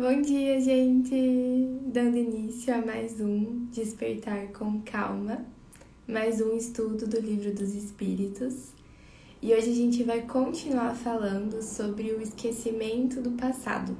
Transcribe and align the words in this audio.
Bom 0.00 0.22
dia, 0.22 0.60
gente! 0.60 1.12
Dando 1.92 2.16
início 2.16 2.72
a 2.72 2.78
mais 2.78 3.20
um 3.20 3.66
Despertar 3.72 4.46
com 4.52 4.80
Calma, 4.82 5.44
mais 6.06 6.40
um 6.40 6.56
estudo 6.56 7.04
do 7.04 7.18
Livro 7.18 7.52
dos 7.52 7.74
Espíritos. 7.74 8.68
E 9.42 9.52
hoje 9.52 9.72
a 9.72 9.74
gente 9.74 10.04
vai 10.04 10.22
continuar 10.22 10.94
falando 10.94 11.60
sobre 11.60 12.12
o 12.12 12.22
esquecimento 12.22 13.20
do 13.20 13.32
passado. 13.32 13.96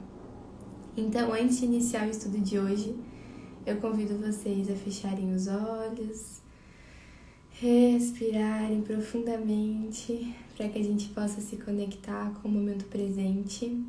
Então, 0.97 1.33
antes 1.33 1.59
de 1.59 1.65
iniciar 1.65 2.07
o 2.07 2.11
estudo 2.13 2.39
de 2.39 2.61
hoje, 2.61 2.95
eu 3.67 3.79
convido 3.79 4.17
vocês 4.19 4.71
a 4.71 4.77
fecharem 4.77 5.35
os 5.35 5.49
olhos, 5.49 6.41
respirarem 7.51 8.83
profundamente 8.83 10.33
para 10.57 10.69
que 10.69 10.79
a 10.79 10.85
gente 10.85 11.09
possa 11.09 11.41
se 11.41 11.57
conectar 11.57 12.33
com 12.35 12.47
o 12.47 12.53
momento 12.53 12.85
presente. 12.85 13.85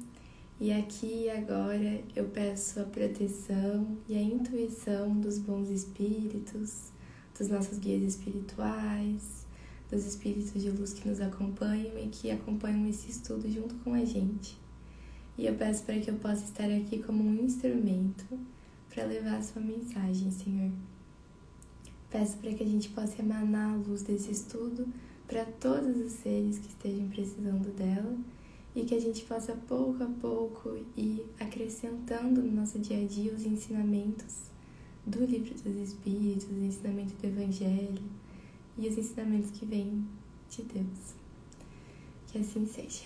E 0.61 0.73
aqui 0.73 1.23
e 1.23 1.29
agora 1.29 2.03
eu 2.13 2.25
peço 2.25 2.81
a 2.81 2.83
proteção 2.83 3.97
e 4.09 4.17
a 4.17 4.21
intuição 4.21 5.17
dos 5.17 5.39
bons 5.39 5.69
espíritos, 5.69 6.91
dos 7.37 7.47
nossos 7.47 7.79
guias 7.79 8.03
espirituais, 8.03 9.47
dos 9.89 10.05
espíritos 10.05 10.61
de 10.61 10.69
luz 10.69 10.91
que 10.91 11.07
nos 11.07 11.21
acompanham 11.21 11.97
e 11.97 12.09
que 12.09 12.29
acompanham 12.29 12.89
esse 12.89 13.09
estudo 13.09 13.49
junto 13.49 13.73
com 13.75 13.93
a 13.93 14.03
gente. 14.03 14.57
E 15.37 15.45
eu 15.45 15.55
peço 15.55 15.83
para 15.83 15.97
que 15.97 16.11
eu 16.11 16.15
possa 16.15 16.43
estar 16.43 16.69
aqui 16.69 17.01
como 17.03 17.23
um 17.23 17.41
instrumento 17.45 18.25
para 18.93 19.05
levar 19.05 19.37
a 19.37 19.41
sua 19.41 19.61
mensagem, 19.61 20.29
Senhor. 20.29 20.73
Peço 22.09 22.35
para 22.35 22.53
que 22.53 22.63
a 22.63 22.67
gente 22.67 22.89
possa 22.89 23.21
emanar 23.21 23.75
a 23.75 23.77
luz 23.77 24.01
desse 24.01 24.29
estudo 24.29 24.85
para 25.25 25.45
todos 25.45 25.95
os 25.95 26.11
seres 26.11 26.59
que 26.59 26.67
estejam 26.67 27.07
precisando 27.07 27.73
dela 27.77 28.17
e 28.75 28.83
que 28.83 28.95
a 28.95 28.99
gente 28.99 29.23
possa 29.25 29.53
pouco 29.67 30.03
a 30.03 30.07
pouco 30.21 30.77
ir 30.95 31.25
acrescentando 31.39 32.41
no 32.41 32.51
nosso 32.51 32.79
dia 32.79 33.03
a 33.03 33.05
dia 33.05 33.33
os 33.33 33.45
ensinamentos 33.45 34.49
do 35.05 35.25
Livro 35.25 35.53
dos 35.55 35.75
Espíritos, 35.75 36.47
o 36.49 36.63
ensinamento 36.63 37.13
do 37.15 37.25
Evangelho 37.25 38.03
e 38.77 38.87
os 38.87 38.97
ensinamentos 38.97 39.51
que 39.51 39.65
vêm 39.65 40.05
de 40.49 40.61
Deus. 40.63 41.13
Que 42.27 42.39
assim 42.39 42.65
seja. 42.67 43.05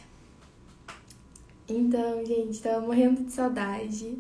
Então, 1.68 2.26
gente, 2.26 2.52
estava 2.52 2.86
morrendo 2.86 3.24
de 3.24 3.32
saudade 3.32 4.18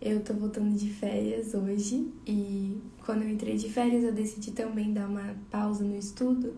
eu 0.00 0.22
tô 0.22 0.34
voltando 0.34 0.76
de 0.76 0.90
férias 0.90 1.54
hoje 1.54 2.12
e 2.26 2.76
quando 3.04 3.22
eu 3.22 3.30
entrei 3.30 3.56
de 3.56 3.70
férias 3.70 4.04
eu 4.04 4.12
decidi 4.12 4.52
também 4.52 4.92
dar 4.92 5.08
uma 5.08 5.34
pausa 5.50 5.82
no 5.84 5.96
estudo 5.96 6.54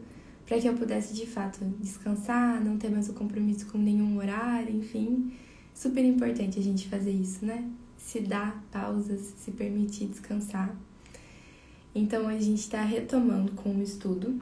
para 0.49 0.59
que 0.59 0.67
eu 0.67 0.73
pudesse 0.73 1.13
de 1.13 1.27
fato 1.27 1.63
descansar, 1.79 2.65
não 2.65 2.79
ter 2.79 2.91
mais 2.91 3.07
o 3.11 3.13
compromisso 3.13 3.67
com 3.67 3.77
nenhum 3.77 4.17
horário, 4.17 4.75
enfim. 4.75 5.31
Super 5.75 6.03
importante 6.03 6.59
a 6.59 6.63
gente 6.63 6.89
fazer 6.89 7.11
isso, 7.11 7.45
né? 7.45 7.71
Se 7.99 8.21
dar 8.21 8.65
pausas, 8.73 9.21
se 9.37 9.51
permitir 9.51 10.07
descansar. 10.07 10.75
Então 11.95 12.27
a 12.27 12.39
gente 12.41 12.61
está 12.61 12.81
retomando 12.81 13.53
com 13.53 13.75
o 13.75 13.83
estudo. 13.83 14.41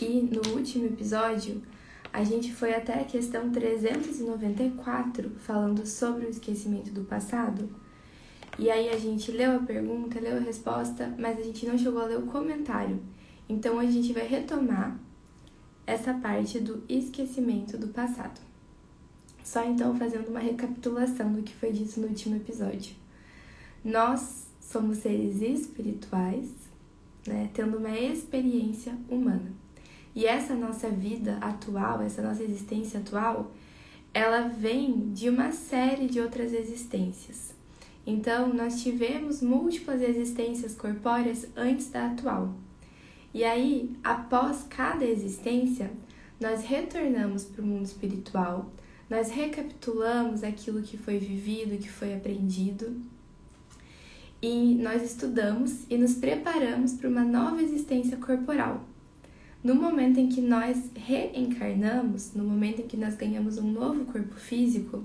E 0.00 0.22
no 0.22 0.54
último 0.54 0.86
episódio 0.86 1.60
a 2.12 2.22
gente 2.22 2.54
foi 2.54 2.72
até 2.74 3.00
a 3.00 3.04
questão 3.04 3.50
394, 3.50 5.32
falando 5.38 5.84
sobre 5.84 6.26
o 6.26 6.30
esquecimento 6.30 6.92
do 6.92 7.02
passado. 7.02 7.68
E 8.56 8.70
aí 8.70 8.88
a 8.88 8.96
gente 8.96 9.32
leu 9.32 9.56
a 9.56 9.58
pergunta, 9.58 10.20
leu 10.20 10.36
a 10.36 10.40
resposta, 10.40 11.12
mas 11.18 11.40
a 11.40 11.42
gente 11.42 11.66
não 11.66 11.76
chegou 11.76 12.00
a 12.00 12.06
ler 12.06 12.18
o 12.18 12.26
comentário. 12.26 13.00
Então 13.48 13.78
a 13.78 13.86
gente 13.86 14.12
vai 14.12 14.26
retomar 14.26 14.98
essa 15.86 16.14
parte 16.14 16.58
do 16.58 16.82
esquecimento 16.88 17.76
do 17.76 17.88
passado. 17.88 18.40
Só 19.42 19.62
então 19.64 19.94
fazendo 19.96 20.28
uma 20.28 20.40
recapitulação 20.40 21.32
do 21.32 21.42
que 21.42 21.54
foi 21.54 21.70
dito 21.70 22.00
no 22.00 22.06
último 22.06 22.36
episódio. 22.36 22.96
Nós 23.84 24.46
somos 24.60 24.98
seres 24.98 25.42
espirituais, 25.42 26.48
né, 27.26 27.50
tendo 27.52 27.76
uma 27.76 27.90
experiência 27.98 28.96
humana. 29.08 29.52
E 30.14 30.24
essa 30.26 30.54
nossa 30.54 30.88
vida 30.88 31.36
atual, 31.40 32.00
essa 32.00 32.22
nossa 32.22 32.42
existência 32.42 33.00
atual, 33.00 33.52
ela 34.14 34.48
vem 34.48 35.12
de 35.12 35.28
uma 35.28 35.52
série 35.52 36.06
de 36.06 36.20
outras 36.20 36.52
existências. 36.52 37.52
Então, 38.06 38.52
nós 38.54 38.82
tivemos 38.82 39.42
múltiplas 39.42 40.00
existências 40.00 40.74
corpóreas 40.74 41.46
antes 41.56 41.90
da 41.90 42.06
atual. 42.06 42.54
E 43.34 43.42
aí, 43.42 43.90
após 44.04 44.64
cada 44.70 45.04
existência, 45.04 45.90
nós 46.40 46.64
retornamos 46.64 47.44
para 47.44 47.62
o 47.62 47.66
mundo 47.66 47.84
espiritual, 47.84 48.72
nós 49.10 49.28
recapitulamos 49.28 50.44
aquilo 50.44 50.82
que 50.82 50.96
foi 50.96 51.18
vivido, 51.18 51.76
que 51.76 51.90
foi 51.90 52.14
aprendido, 52.14 52.96
e 54.40 54.76
nós 54.76 55.02
estudamos 55.02 55.84
e 55.90 55.98
nos 55.98 56.14
preparamos 56.14 56.92
para 56.92 57.08
uma 57.08 57.24
nova 57.24 57.60
existência 57.60 58.16
corporal. 58.18 58.84
No 59.64 59.74
momento 59.74 60.20
em 60.20 60.28
que 60.28 60.40
nós 60.40 60.90
reencarnamos, 60.94 62.34
no 62.34 62.44
momento 62.44 62.82
em 62.82 62.86
que 62.86 62.96
nós 62.96 63.16
ganhamos 63.16 63.58
um 63.58 63.72
novo 63.72 64.04
corpo 64.04 64.34
físico, 64.34 65.02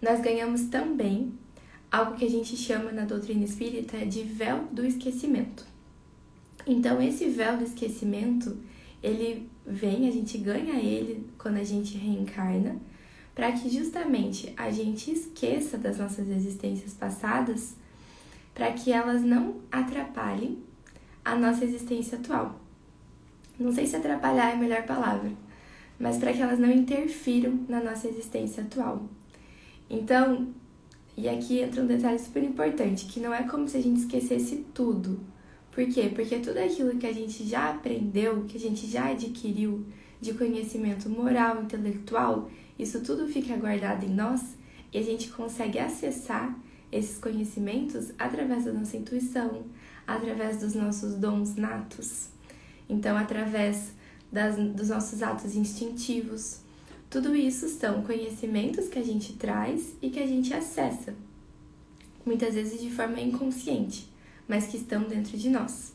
nós 0.00 0.20
ganhamos 0.20 0.64
também 0.64 1.32
algo 1.90 2.14
que 2.14 2.24
a 2.24 2.30
gente 2.30 2.56
chama 2.56 2.92
na 2.92 3.04
doutrina 3.04 3.44
espírita 3.44 4.06
de 4.06 4.22
véu 4.22 4.68
do 4.70 4.84
esquecimento. 4.84 5.64
Então, 6.70 7.02
esse 7.02 7.28
véu 7.28 7.56
do 7.56 7.64
esquecimento, 7.64 8.56
ele 9.02 9.50
vem, 9.66 10.06
a 10.06 10.12
gente 10.12 10.38
ganha 10.38 10.74
ele 10.74 11.28
quando 11.36 11.56
a 11.56 11.64
gente 11.64 11.98
reencarna, 11.98 12.76
para 13.34 13.50
que 13.50 13.68
justamente 13.68 14.54
a 14.56 14.70
gente 14.70 15.10
esqueça 15.10 15.76
das 15.76 15.98
nossas 15.98 16.28
existências 16.28 16.94
passadas, 16.94 17.74
para 18.54 18.70
que 18.70 18.92
elas 18.92 19.20
não 19.20 19.56
atrapalhem 19.72 20.58
a 21.24 21.34
nossa 21.34 21.64
existência 21.64 22.16
atual. 22.16 22.60
Não 23.58 23.72
sei 23.72 23.84
se 23.84 23.96
atrapalhar 23.96 24.50
é 24.50 24.52
a 24.52 24.56
melhor 24.56 24.84
palavra, 24.84 25.32
mas 25.98 26.18
para 26.18 26.32
que 26.32 26.40
elas 26.40 26.60
não 26.60 26.70
interfiram 26.70 27.58
na 27.68 27.82
nossa 27.82 28.06
existência 28.06 28.62
atual. 28.62 29.08
Então, 29.90 30.54
e 31.16 31.28
aqui 31.28 31.58
entra 31.58 31.82
um 31.82 31.86
detalhe 31.88 32.20
super 32.20 32.44
importante, 32.44 33.06
que 33.06 33.18
não 33.18 33.34
é 33.34 33.42
como 33.42 33.66
se 33.66 33.76
a 33.76 33.82
gente 33.82 34.02
esquecesse 34.02 34.64
tudo. 34.72 35.18
Por 35.72 35.86
quê? 35.86 36.10
Porque 36.14 36.38
tudo 36.38 36.58
aquilo 36.58 36.98
que 36.98 37.06
a 37.06 37.12
gente 37.12 37.46
já 37.46 37.70
aprendeu, 37.70 38.44
que 38.48 38.56
a 38.56 38.60
gente 38.60 38.86
já 38.86 39.10
adquiriu 39.10 39.86
de 40.20 40.34
conhecimento 40.34 41.08
moral, 41.08 41.62
intelectual, 41.62 42.50
isso 42.78 43.00
tudo 43.00 43.28
fica 43.28 43.56
guardado 43.56 44.04
em 44.04 44.14
nós 44.14 44.56
e 44.92 44.98
a 44.98 45.02
gente 45.02 45.28
consegue 45.28 45.78
acessar 45.78 46.58
esses 46.90 47.18
conhecimentos 47.18 48.12
através 48.18 48.64
da 48.64 48.72
nossa 48.72 48.96
intuição, 48.96 49.64
através 50.06 50.58
dos 50.58 50.74
nossos 50.74 51.14
dons 51.14 51.54
natos. 51.54 52.28
Então, 52.88 53.16
através 53.16 53.92
das, 54.32 54.56
dos 54.56 54.88
nossos 54.88 55.22
atos 55.22 55.54
instintivos, 55.54 56.60
tudo 57.08 57.34
isso 57.34 57.68
são 57.68 58.02
conhecimentos 58.02 58.88
que 58.88 58.98
a 58.98 59.04
gente 59.04 59.34
traz 59.34 59.94
e 60.02 60.10
que 60.10 60.18
a 60.18 60.26
gente 60.26 60.52
acessa, 60.52 61.14
muitas 62.26 62.54
vezes 62.54 62.80
de 62.80 62.90
forma 62.90 63.20
inconsciente, 63.20 64.09
mas 64.50 64.66
que 64.66 64.76
estão 64.76 65.04
dentro 65.04 65.38
de 65.38 65.48
nós. 65.48 65.94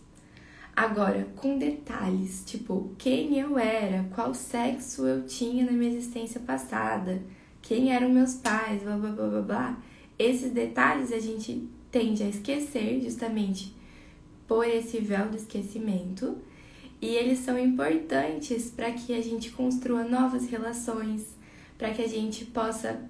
Agora, 0.73 1.27
com 1.35 1.57
detalhes, 1.57 2.41
tipo 2.45 2.95
quem 2.97 3.37
eu 3.37 3.59
era, 3.59 4.05
qual 4.15 4.33
sexo 4.33 5.05
eu 5.05 5.25
tinha 5.25 5.65
na 5.65 5.73
minha 5.73 5.91
existência 5.91 6.39
passada, 6.39 7.21
quem 7.61 7.93
eram 7.93 8.09
meus 8.09 8.35
pais, 8.35 8.81
blá 8.81 8.95
blá 8.95 9.09
blá 9.09 9.27
blá 9.27 9.41
blá. 9.41 9.77
Esses 10.17 10.51
detalhes 10.53 11.11
a 11.11 11.19
gente 11.19 11.67
tende 11.91 12.23
a 12.23 12.29
esquecer 12.29 13.01
justamente 13.01 13.75
por 14.47 14.65
esse 14.65 14.99
véu 14.99 15.27
do 15.27 15.35
esquecimento 15.35 16.37
e 17.01 17.07
eles 17.07 17.39
são 17.39 17.59
importantes 17.59 18.71
para 18.71 18.91
que 18.93 19.13
a 19.13 19.21
gente 19.21 19.51
construa 19.51 20.05
novas 20.05 20.47
relações, 20.47 21.35
para 21.77 21.91
que 21.91 22.01
a 22.01 22.07
gente 22.07 22.45
possa 22.45 23.01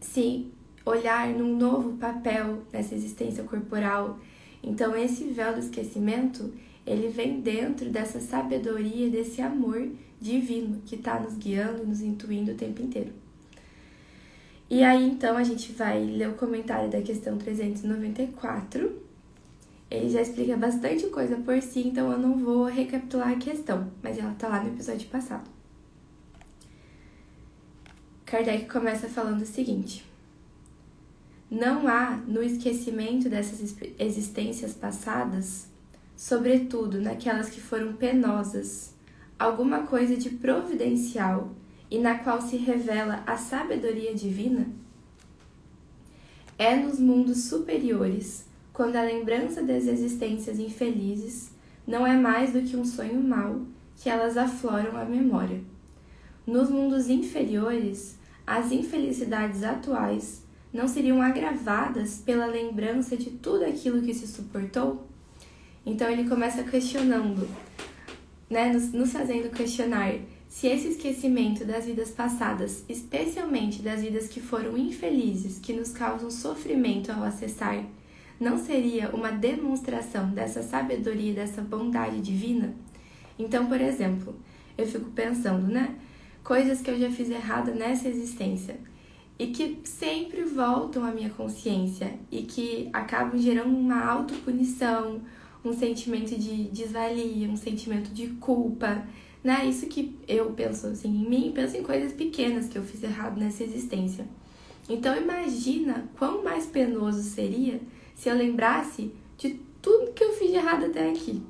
se 0.00 0.50
olhar 0.84 1.28
num 1.28 1.56
novo 1.56 1.96
papel 1.96 2.62
nessa 2.72 2.94
existência 2.94 3.44
corporal. 3.44 4.18
Então 4.62 4.96
esse 4.96 5.24
véu 5.24 5.54
do 5.54 5.60
esquecimento, 5.60 6.52
ele 6.86 7.08
vem 7.08 7.40
dentro 7.40 7.90
dessa 7.90 8.20
sabedoria, 8.20 9.10
desse 9.10 9.40
amor 9.40 9.88
divino 10.20 10.80
que 10.86 10.94
está 10.94 11.18
nos 11.18 11.34
guiando, 11.34 11.86
nos 11.86 12.00
intuindo 12.00 12.52
o 12.52 12.56
tempo 12.56 12.82
inteiro. 12.82 13.12
E 14.70 14.82
aí 14.82 15.04
então 15.08 15.36
a 15.36 15.44
gente 15.44 15.72
vai 15.72 16.02
ler 16.02 16.28
o 16.28 16.34
comentário 16.34 16.90
da 16.90 17.02
questão 17.02 17.36
394 17.36 19.02
ele 19.92 20.08
já 20.08 20.22
explica 20.22 20.56
bastante 20.56 21.06
coisa 21.08 21.36
por 21.36 21.60
si, 21.60 21.86
então 21.86 22.10
eu 22.10 22.18
não 22.18 22.38
vou 22.38 22.64
recapitular 22.64 23.32
a 23.32 23.36
questão, 23.36 23.92
mas 24.02 24.16
ela 24.16 24.34
tá 24.38 24.48
lá 24.48 24.64
no 24.64 24.70
episódio 24.70 25.06
passado. 25.08 25.50
Kardec 28.24 28.64
começa 28.70 29.06
falando 29.06 29.42
o 29.42 29.46
seguinte: 29.46 30.02
Não 31.54 31.86
há 31.86 32.16
no 32.26 32.42
esquecimento 32.42 33.28
dessas 33.28 33.76
existências 33.98 34.72
passadas, 34.72 35.68
sobretudo 36.16 36.98
naquelas 36.98 37.50
que 37.50 37.60
foram 37.60 37.92
penosas, 37.92 38.94
alguma 39.38 39.82
coisa 39.82 40.16
de 40.16 40.30
providencial 40.30 41.50
e 41.90 41.98
na 41.98 42.16
qual 42.16 42.40
se 42.40 42.56
revela 42.56 43.22
a 43.26 43.36
sabedoria 43.36 44.14
divina? 44.14 44.66
É 46.58 46.74
nos 46.74 46.98
mundos 46.98 47.44
superiores, 47.44 48.46
quando 48.72 48.96
a 48.96 49.02
lembrança 49.02 49.62
das 49.62 49.86
existências 49.86 50.58
infelizes 50.58 51.50
não 51.86 52.06
é 52.06 52.16
mais 52.16 52.54
do 52.54 52.62
que 52.62 52.78
um 52.78 52.84
sonho 52.86 53.20
mau, 53.20 53.60
que 53.98 54.08
elas 54.08 54.38
afloram 54.38 54.96
a 54.96 55.04
memória. 55.04 55.60
Nos 56.46 56.70
mundos 56.70 57.10
inferiores, 57.10 58.16
as 58.46 58.72
infelicidades 58.72 59.62
atuais 59.62 60.41
não 60.72 60.88
seriam 60.88 61.20
agravadas 61.20 62.22
pela 62.24 62.46
lembrança 62.46 63.16
de 63.16 63.30
tudo 63.30 63.64
aquilo 63.64 64.02
que 64.02 64.14
se 64.14 64.26
suportou? 64.26 65.06
Então 65.84 66.08
ele 66.08 66.28
começa 66.28 66.62
questionando, 66.62 67.48
né, 68.48 68.72
nos, 68.72 68.92
nos 68.92 69.12
fazendo 69.12 69.50
questionar 69.50 70.14
se 70.48 70.66
esse 70.66 70.88
esquecimento 70.88 71.64
das 71.64 71.86
vidas 71.86 72.10
passadas, 72.10 72.84
especialmente 72.88 73.80
das 73.80 74.02
vidas 74.02 74.28
que 74.28 74.40
foram 74.40 74.76
infelizes, 74.76 75.58
que 75.58 75.72
nos 75.72 75.92
causam 75.92 76.30
sofrimento 76.30 77.10
ao 77.10 77.24
acessar, 77.24 77.84
não 78.38 78.58
seria 78.58 79.08
uma 79.10 79.30
demonstração 79.30 80.30
dessa 80.30 80.62
sabedoria, 80.62 81.32
dessa 81.32 81.62
bondade 81.62 82.20
divina? 82.20 82.74
Então, 83.38 83.66
por 83.66 83.80
exemplo, 83.80 84.34
eu 84.76 84.86
fico 84.86 85.10
pensando, 85.10 85.66
né? 85.68 85.94
Coisas 86.44 86.80
que 86.82 86.90
eu 86.90 86.98
já 86.98 87.10
fiz 87.10 87.30
errado 87.30 87.72
nessa 87.74 88.08
existência 88.08 88.76
e 89.42 89.48
que 89.48 89.80
sempre 89.82 90.44
voltam 90.44 91.04
à 91.04 91.10
minha 91.10 91.28
consciência 91.28 92.14
e 92.30 92.42
que 92.42 92.88
acabam 92.92 93.36
gerando 93.36 93.76
uma 93.76 94.00
autopunição, 94.00 95.20
um 95.64 95.72
sentimento 95.72 96.38
de 96.38 96.68
desvalia, 96.68 97.48
um 97.48 97.56
sentimento 97.56 98.14
de 98.14 98.28
culpa, 98.34 99.04
né? 99.42 99.66
Isso 99.66 99.86
que 99.86 100.16
eu 100.28 100.52
penso 100.52 100.86
assim 100.86 101.08
em 101.08 101.28
mim, 101.28 101.52
penso 101.52 101.76
em 101.76 101.82
coisas 101.82 102.12
pequenas 102.12 102.68
que 102.68 102.78
eu 102.78 102.84
fiz 102.84 103.02
errado 103.02 103.36
nessa 103.36 103.64
existência. 103.64 104.24
Então 104.88 105.16
imagina 105.16 106.08
quão 106.16 106.44
mais 106.44 106.66
penoso 106.66 107.24
seria 107.24 107.80
se 108.14 108.28
eu 108.28 108.36
lembrasse 108.36 109.10
de 109.36 109.58
tudo 109.80 110.12
que 110.12 110.22
eu 110.22 110.32
fiz 110.34 110.50
de 110.50 110.56
errado 110.56 110.84
até 110.84 111.10
aqui, 111.10 111.42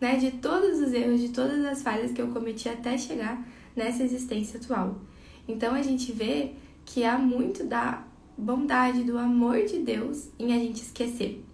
né? 0.00 0.16
De 0.16 0.32
todos 0.32 0.80
os 0.80 0.92
erros, 0.92 1.20
de 1.20 1.28
todas 1.28 1.64
as 1.64 1.80
falhas 1.80 2.10
que 2.10 2.20
eu 2.20 2.26
cometi 2.32 2.68
até 2.68 2.98
chegar 2.98 3.46
nessa 3.76 4.02
existência 4.02 4.58
atual. 4.58 5.00
Então 5.46 5.76
a 5.76 5.82
gente 5.82 6.10
vê 6.10 6.54
que 6.86 7.04
há 7.04 7.18
muito 7.18 7.64
da 7.64 8.02
bondade, 8.38 9.02
do 9.02 9.18
amor 9.18 9.62
de 9.64 9.80
Deus 9.80 10.30
em 10.38 10.54
a 10.54 10.58
gente 10.58 10.80
esquecer, 10.80 11.44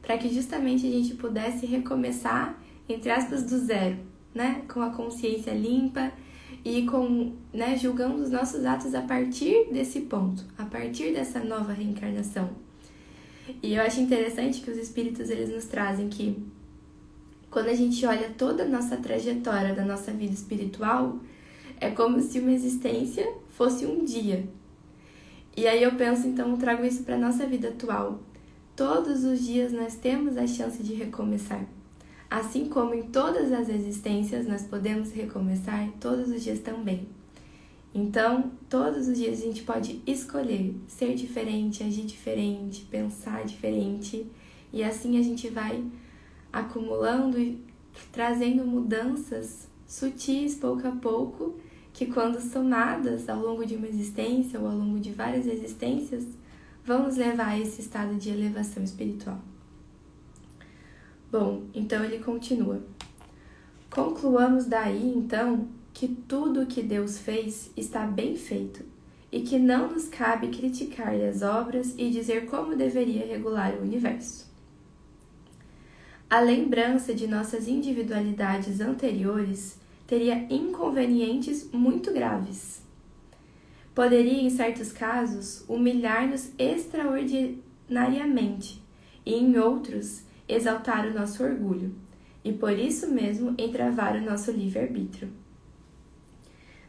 para 0.00 0.16
que 0.16 0.32
justamente 0.32 0.86
a 0.86 0.90
gente 0.90 1.14
pudesse 1.14 1.66
recomeçar, 1.66 2.58
entre 2.88 3.10
aspas, 3.10 3.42
do 3.42 3.58
zero, 3.58 3.98
né? 4.34 4.62
Com 4.72 4.80
a 4.80 4.90
consciência 4.90 5.52
limpa 5.52 6.10
e 6.64 6.86
com, 6.86 7.34
né, 7.52 7.76
julgando 7.76 8.22
os 8.22 8.30
nossos 8.30 8.64
atos 8.64 8.94
a 8.94 9.02
partir 9.02 9.68
desse 9.72 10.02
ponto, 10.02 10.44
a 10.56 10.64
partir 10.64 11.12
dessa 11.12 11.40
nova 11.40 11.72
reencarnação. 11.72 12.50
E 13.62 13.74
eu 13.74 13.82
acho 13.82 14.00
interessante 14.00 14.60
que 14.60 14.70
os 14.70 14.76
espíritos 14.76 15.30
eles 15.30 15.50
nos 15.50 15.64
trazem 15.64 16.08
que 16.08 16.42
quando 17.50 17.68
a 17.68 17.74
gente 17.74 18.04
olha 18.04 18.30
toda 18.36 18.64
a 18.64 18.68
nossa 18.68 18.96
trajetória 18.98 19.74
da 19.74 19.84
nossa 19.84 20.12
vida 20.12 20.34
espiritual, 20.34 21.18
é 21.80 21.90
como 21.90 22.20
se 22.20 22.40
uma 22.40 22.52
existência 22.52 23.26
fosse 23.48 23.86
um 23.86 24.04
dia, 24.04 24.46
e 25.58 25.66
aí 25.66 25.82
eu 25.82 25.96
penso, 25.96 26.28
então, 26.28 26.52
eu 26.52 26.56
trago 26.56 26.84
isso 26.84 27.02
para 27.02 27.18
nossa 27.18 27.44
vida 27.44 27.70
atual. 27.70 28.20
Todos 28.76 29.24
os 29.24 29.44
dias 29.44 29.72
nós 29.72 29.96
temos 29.96 30.36
a 30.36 30.46
chance 30.46 30.80
de 30.80 30.94
recomeçar. 30.94 31.66
Assim 32.30 32.68
como 32.68 32.94
em 32.94 33.02
todas 33.02 33.50
as 33.50 33.68
existências 33.68 34.46
nós 34.46 34.62
podemos 34.62 35.10
recomeçar, 35.10 35.90
todos 35.98 36.28
os 36.30 36.44
dias 36.44 36.60
também. 36.60 37.08
Então, 37.92 38.52
todos 38.68 39.08
os 39.08 39.18
dias 39.18 39.40
a 39.42 39.46
gente 39.46 39.64
pode 39.64 40.00
escolher 40.06 40.76
ser 40.86 41.16
diferente, 41.16 41.82
agir 41.82 42.06
diferente, 42.06 42.84
pensar 42.84 43.44
diferente, 43.44 44.30
e 44.72 44.84
assim 44.84 45.18
a 45.18 45.22
gente 45.22 45.48
vai 45.48 45.82
acumulando 46.52 47.36
e 47.36 47.60
trazendo 48.12 48.64
mudanças 48.64 49.66
sutis 49.88 50.54
pouco 50.54 50.86
a 50.86 50.92
pouco 50.92 51.58
que, 51.98 52.06
quando 52.06 52.40
somadas 52.40 53.28
ao 53.28 53.40
longo 53.40 53.66
de 53.66 53.74
uma 53.74 53.88
existência 53.88 54.60
ou 54.60 54.68
ao 54.68 54.76
longo 54.76 55.00
de 55.00 55.10
várias 55.10 55.48
existências, 55.48 56.24
vão 56.84 57.02
nos 57.02 57.16
levar 57.16 57.48
a 57.48 57.58
esse 57.58 57.80
estado 57.80 58.14
de 58.14 58.30
elevação 58.30 58.84
espiritual. 58.84 59.40
Bom, 61.28 61.64
então 61.74 62.04
ele 62.04 62.20
continua. 62.20 62.80
Concluamos 63.90 64.66
daí, 64.66 65.12
então, 65.12 65.66
que 65.92 66.06
tudo 66.06 66.62
o 66.62 66.66
que 66.66 66.84
Deus 66.84 67.18
fez 67.18 67.72
está 67.76 68.06
bem 68.06 68.36
feito 68.36 68.84
e 69.32 69.40
que 69.40 69.58
não 69.58 69.90
nos 69.90 70.08
cabe 70.08 70.56
criticar-lhe 70.56 71.24
as 71.24 71.42
obras 71.42 71.96
e 71.98 72.10
dizer 72.10 72.46
como 72.46 72.76
deveria 72.76 73.26
regular 73.26 73.74
o 73.74 73.82
universo. 73.82 74.48
A 76.30 76.38
lembrança 76.38 77.12
de 77.12 77.26
nossas 77.26 77.66
individualidades 77.66 78.80
anteriores 78.80 79.80
teria 80.08 80.46
inconvenientes 80.50 81.70
muito 81.70 82.12
graves. 82.12 82.82
Poderia, 83.94 84.40
em 84.40 84.48
certos 84.48 84.90
casos, 84.90 85.62
humilhar-nos 85.68 86.50
extraordinariamente 86.58 88.82
e, 89.24 89.34
em 89.34 89.56
outros, 89.58 90.22
exaltar 90.48 91.06
o 91.06 91.12
nosso 91.12 91.44
orgulho 91.44 91.94
e, 92.42 92.50
por 92.52 92.72
isso 92.72 93.12
mesmo, 93.12 93.54
entravar 93.58 94.16
o 94.16 94.22
nosso 94.22 94.50
livre-arbítrio. 94.50 95.28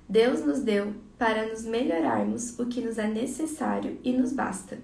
Deus 0.08 0.46
nos 0.46 0.62
deu 0.62 0.94
para 1.18 1.50
nos 1.50 1.66
melhorarmos 1.66 2.58
o 2.58 2.68
que 2.68 2.80
nos 2.80 2.98
é 2.98 3.08
necessário 3.08 4.00
e 4.02 4.14
nos 4.14 4.32
basta, 4.32 4.78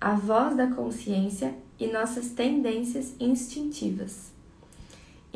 a 0.00 0.14
voz 0.14 0.56
da 0.56 0.68
consciência 0.68 1.54
e 1.78 1.88
nossas 1.88 2.30
tendências 2.30 3.14
instintivas. 3.20 4.34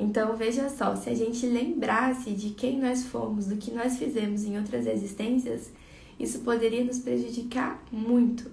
Então 0.01 0.35
veja 0.35 0.71
só, 0.71 0.97
se 0.97 1.11
a 1.11 1.15
gente 1.15 1.45
lembrasse 1.45 2.31
de 2.31 2.51
quem 2.51 2.81
nós 2.81 3.05
fomos, 3.05 3.47
do 3.47 3.57
que 3.57 3.71
nós 3.71 3.99
fizemos 3.99 4.45
em 4.45 4.57
outras 4.57 4.87
existências, 4.87 5.71
isso 6.19 6.39
poderia 6.41 6.83
nos 6.83 6.99
prejudicar 6.99 7.85
muito. 7.93 8.51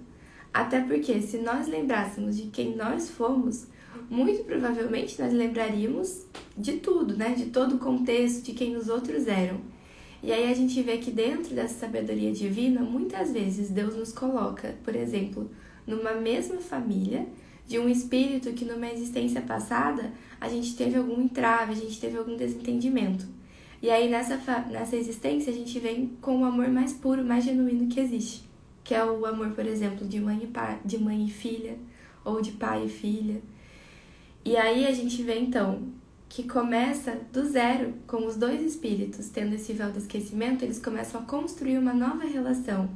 Até 0.52 0.80
porque 0.80 1.22
se 1.22 1.38
nós 1.38 1.66
lembrássemos 1.66 2.36
de 2.36 2.48
quem 2.50 2.76
nós 2.76 3.08
fomos, 3.08 3.66
muito 4.10 4.44
provavelmente 4.44 5.20
nós 5.20 5.32
lembraríamos 5.32 6.26
de 6.56 6.74
tudo, 6.74 7.16
né? 7.16 7.30
De 7.30 7.46
todo 7.46 7.76
o 7.76 7.78
contexto, 7.78 8.44
de 8.44 8.52
quem 8.52 8.76
os 8.76 8.88
outros 8.88 9.26
eram. 9.26 9.58
E 10.22 10.32
aí 10.32 10.50
a 10.50 10.54
gente 10.54 10.82
vê 10.82 10.98
que 10.98 11.10
dentro 11.10 11.54
dessa 11.54 11.80
sabedoria 11.80 12.32
divina, 12.32 12.82
muitas 12.82 13.32
vezes 13.32 13.70
Deus 13.70 13.96
nos 13.96 14.12
coloca, 14.12 14.74
por 14.84 14.94
exemplo, 14.94 15.50
numa 15.86 16.12
mesma 16.12 16.60
família, 16.60 17.26
de 17.68 17.78
um 17.78 17.88
espírito 17.88 18.52
que 18.54 18.64
numa 18.64 18.90
existência 18.90 19.42
passada 19.42 20.10
a 20.40 20.48
gente 20.48 20.74
teve 20.74 20.96
algum 20.96 21.20
entrave, 21.20 21.72
a 21.72 21.76
gente 21.76 22.00
teve 22.00 22.16
algum 22.16 22.34
desentendimento. 22.34 23.26
E 23.82 23.90
aí 23.90 24.08
nessa, 24.08 24.36
nessa 24.70 24.96
existência 24.96 25.52
a 25.52 25.54
gente 25.54 25.78
vem 25.78 26.16
com 26.20 26.40
o 26.40 26.44
amor 26.46 26.68
mais 26.68 26.94
puro, 26.94 27.22
mais 27.22 27.44
genuíno 27.44 27.86
que 27.86 28.00
existe, 28.00 28.48
que 28.82 28.94
é 28.94 29.04
o 29.04 29.26
amor, 29.26 29.50
por 29.50 29.66
exemplo, 29.66 30.08
de 30.08 30.18
mãe 30.18 30.40
e, 30.42 30.46
pai, 30.46 30.80
de 30.82 30.98
mãe 30.98 31.26
e 31.26 31.30
filha, 31.30 31.76
ou 32.24 32.40
de 32.40 32.52
pai 32.52 32.86
e 32.86 32.88
filha. 32.88 33.42
E 34.44 34.56
aí 34.56 34.86
a 34.86 34.92
gente 34.92 35.22
vê 35.22 35.38
então 35.38 35.82
que 36.26 36.44
começa 36.44 37.20
do 37.32 37.44
zero, 37.46 37.94
com 38.06 38.26
os 38.26 38.36
dois 38.36 38.62
espíritos 38.62 39.28
tendo 39.28 39.54
esse 39.54 39.74
véu 39.74 39.92
do 39.92 39.98
esquecimento, 39.98 40.64
eles 40.64 40.78
começam 40.78 41.20
a 41.20 41.24
construir 41.24 41.78
uma 41.78 41.92
nova 41.92 42.24
relação 42.24 42.88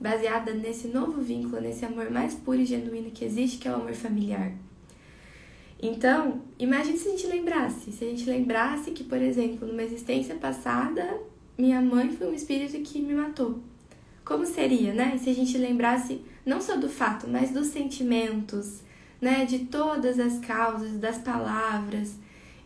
baseada 0.00 0.52
nesse 0.54 0.88
novo 0.88 1.20
vínculo, 1.20 1.60
nesse 1.60 1.84
amor 1.84 2.10
mais 2.10 2.34
puro 2.34 2.60
e 2.60 2.64
genuíno 2.64 3.10
que 3.10 3.24
existe, 3.24 3.58
que 3.58 3.66
é 3.66 3.72
o 3.72 3.76
amor 3.76 3.94
familiar. 3.94 4.52
Então, 5.80 6.42
imagine 6.58 6.98
se 6.98 7.08
a 7.08 7.10
gente 7.12 7.26
lembrasse, 7.26 7.92
se 7.92 8.04
a 8.04 8.08
gente 8.08 8.28
lembrasse 8.28 8.90
que, 8.90 9.04
por 9.04 9.20
exemplo, 9.20 9.66
numa 9.66 9.82
existência 9.82 10.34
passada, 10.34 11.20
minha 11.56 11.80
mãe 11.80 12.10
foi 12.10 12.28
um 12.28 12.34
espírito 12.34 12.78
que 12.80 13.00
me 13.00 13.14
matou. 13.14 13.60
Como 14.24 14.44
seria, 14.44 14.92
né? 14.92 15.18
Se 15.18 15.30
a 15.30 15.34
gente 15.34 15.56
lembrasse 15.56 16.20
não 16.44 16.60
só 16.60 16.76
do 16.76 16.88
fato, 16.88 17.28
mas 17.28 17.50
dos 17.50 17.68
sentimentos, 17.68 18.82
né, 19.20 19.44
de 19.44 19.60
todas 19.60 20.18
as 20.18 20.38
causas, 20.40 20.92
das 20.98 21.18
palavras. 21.18 22.14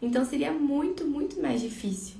Então 0.00 0.24
seria 0.24 0.52
muito, 0.52 1.04
muito 1.06 1.40
mais 1.40 1.60
difícil. 1.60 2.16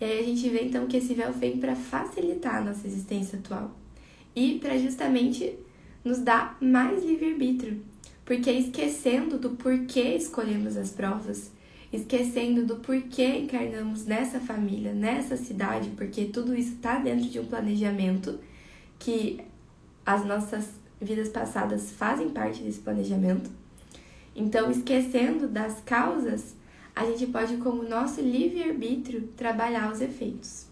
E 0.00 0.04
aí 0.04 0.20
a 0.20 0.22
gente 0.22 0.48
vê 0.48 0.64
então 0.64 0.86
que 0.86 0.96
esse 0.96 1.14
véu 1.14 1.32
vem 1.32 1.58
para 1.58 1.74
facilitar 1.74 2.56
a 2.56 2.64
nossa 2.64 2.86
existência 2.86 3.38
atual 3.38 3.79
e 4.40 4.58
para 4.58 4.78
justamente 4.78 5.58
nos 6.02 6.20
dar 6.20 6.56
mais 6.62 7.04
livre-arbítrio. 7.04 7.82
Porque 8.24 8.50
esquecendo 8.50 9.38
do 9.38 9.50
porquê 9.50 10.14
escolhemos 10.14 10.78
as 10.78 10.90
provas, 10.90 11.50
esquecendo 11.92 12.64
do 12.64 12.76
porquê 12.76 13.40
encarnamos 13.40 14.06
nessa 14.06 14.40
família, 14.40 14.94
nessa 14.94 15.36
cidade, 15.36 15.90
porque 15.90 16.24
tudo 16.24 16.54
isso 16.54 16.72
está 16.72 16.98
dentro 16.98 17.28
de 17.28 17.38
um 17.38 17.44
planejamento 17.44 18.38
que 18.98 19.40
as 20.06 20.24
nossas 20.24 20.70
vidas 20.98 21.28
passadas 21.28 21.90
fazem 21.90 22.30
parte 22.30 22.62
desse 22.62 22.80
planejamento. 22.80 23.50
Então, 24.34 24.70
esquecendo 24.70 25.48
das 25.48 25.82
causas, 25.84 26.54
a 26.96 27.04
gente 27.04 27.26
pode, 27.26 27.58
como 27.58 27.82
nosso 27.82 28.22
livre-arbítrio, 28.22 29.28
trabalhar 29.36 29.92
os 29.92 30.00
efeitos. 30.00 30.69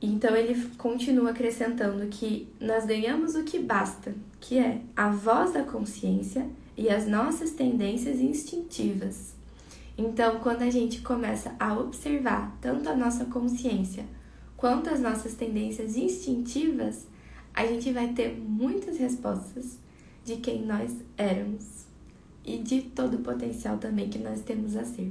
Então 0.00 0.36
ele 0.36 0.68
continua 0.76 1.30
acrescentando 1.30 2.06
que 2.06 2.48
nós 2.60 2.84
ganhamos 2.84 3.34
o 3.34 3.44
que 3.44 3.58
basta, 3.58 4.14
que 4.40 4.58
é 4.58 4.80
a 4.94 5.08
voz 5.08 5.52
da 5.52 5.62
consciência 5.62 6.46
e 6.76 6.90
as 6.90 7.06
nossas 7.06 7.52
tendências 7.52 8.20
instintivas. 8.20 9.34
Então, 9.98 10.40
quando 10.40 10.60
a 10.60 10.70
gente 10.70 11.00
começa 11.00 11.56
a 11.58 11.78
observar 11.78 12.54
tanto 12.60 12.88
a 12.88 12.94
nossa 12.94 13.24
consciência 13.24 14.04
quanto 14.56 14.90
as 14.90 15.00
nossas 15.00 15.34
tendências 15.34 15.96
instintivas, 15.96 17.06
a 17.54 17.64
gente 17.66 17.90
vai 17.92 18.08
ter 18.08 18.36
muitas 18.36 18.98
respostas 18.98 19.78
de 20.22 20.36
quem 20.36 20.66
nós 20.66 20.92
éramos 21.16 21.86
e 22.44 22.58
de 22.58 22.82
todo 22.82 23.14
o 23.14 23.22
potencial 23.22 23.78
também 23.78 24.10
que 24.10 24.18
nós 24.18 24.42
temos 24.42 24.76
a 24.76 24.84
ser. 24.84 25.10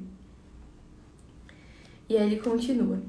E 2.08 2.16
aí 2.16 2.32
ele 2.32 2.40
continua. 2.40 3.02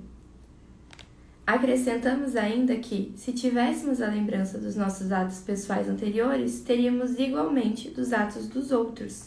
Acrescentamos 1.47 2.35
ainda 2.35 2.75
que, 2.75 3.13
se 3.17 3.33
tivéssemos 3.33 4.03
a 4.03 4.09
lembrança 4.09 4.59
dos 4.59 4.75
nossos 4.75 5.13
atos 5.13 5.39
pessoais 5.39 5.89
anteriores, 5.89 6.61
teríamos 6.61 7.17
igualmente 7.21 7.89
dos 7.89 8.13
atos 8.13 8.49
dos 8.49 8.73
outros. 8.73 9.27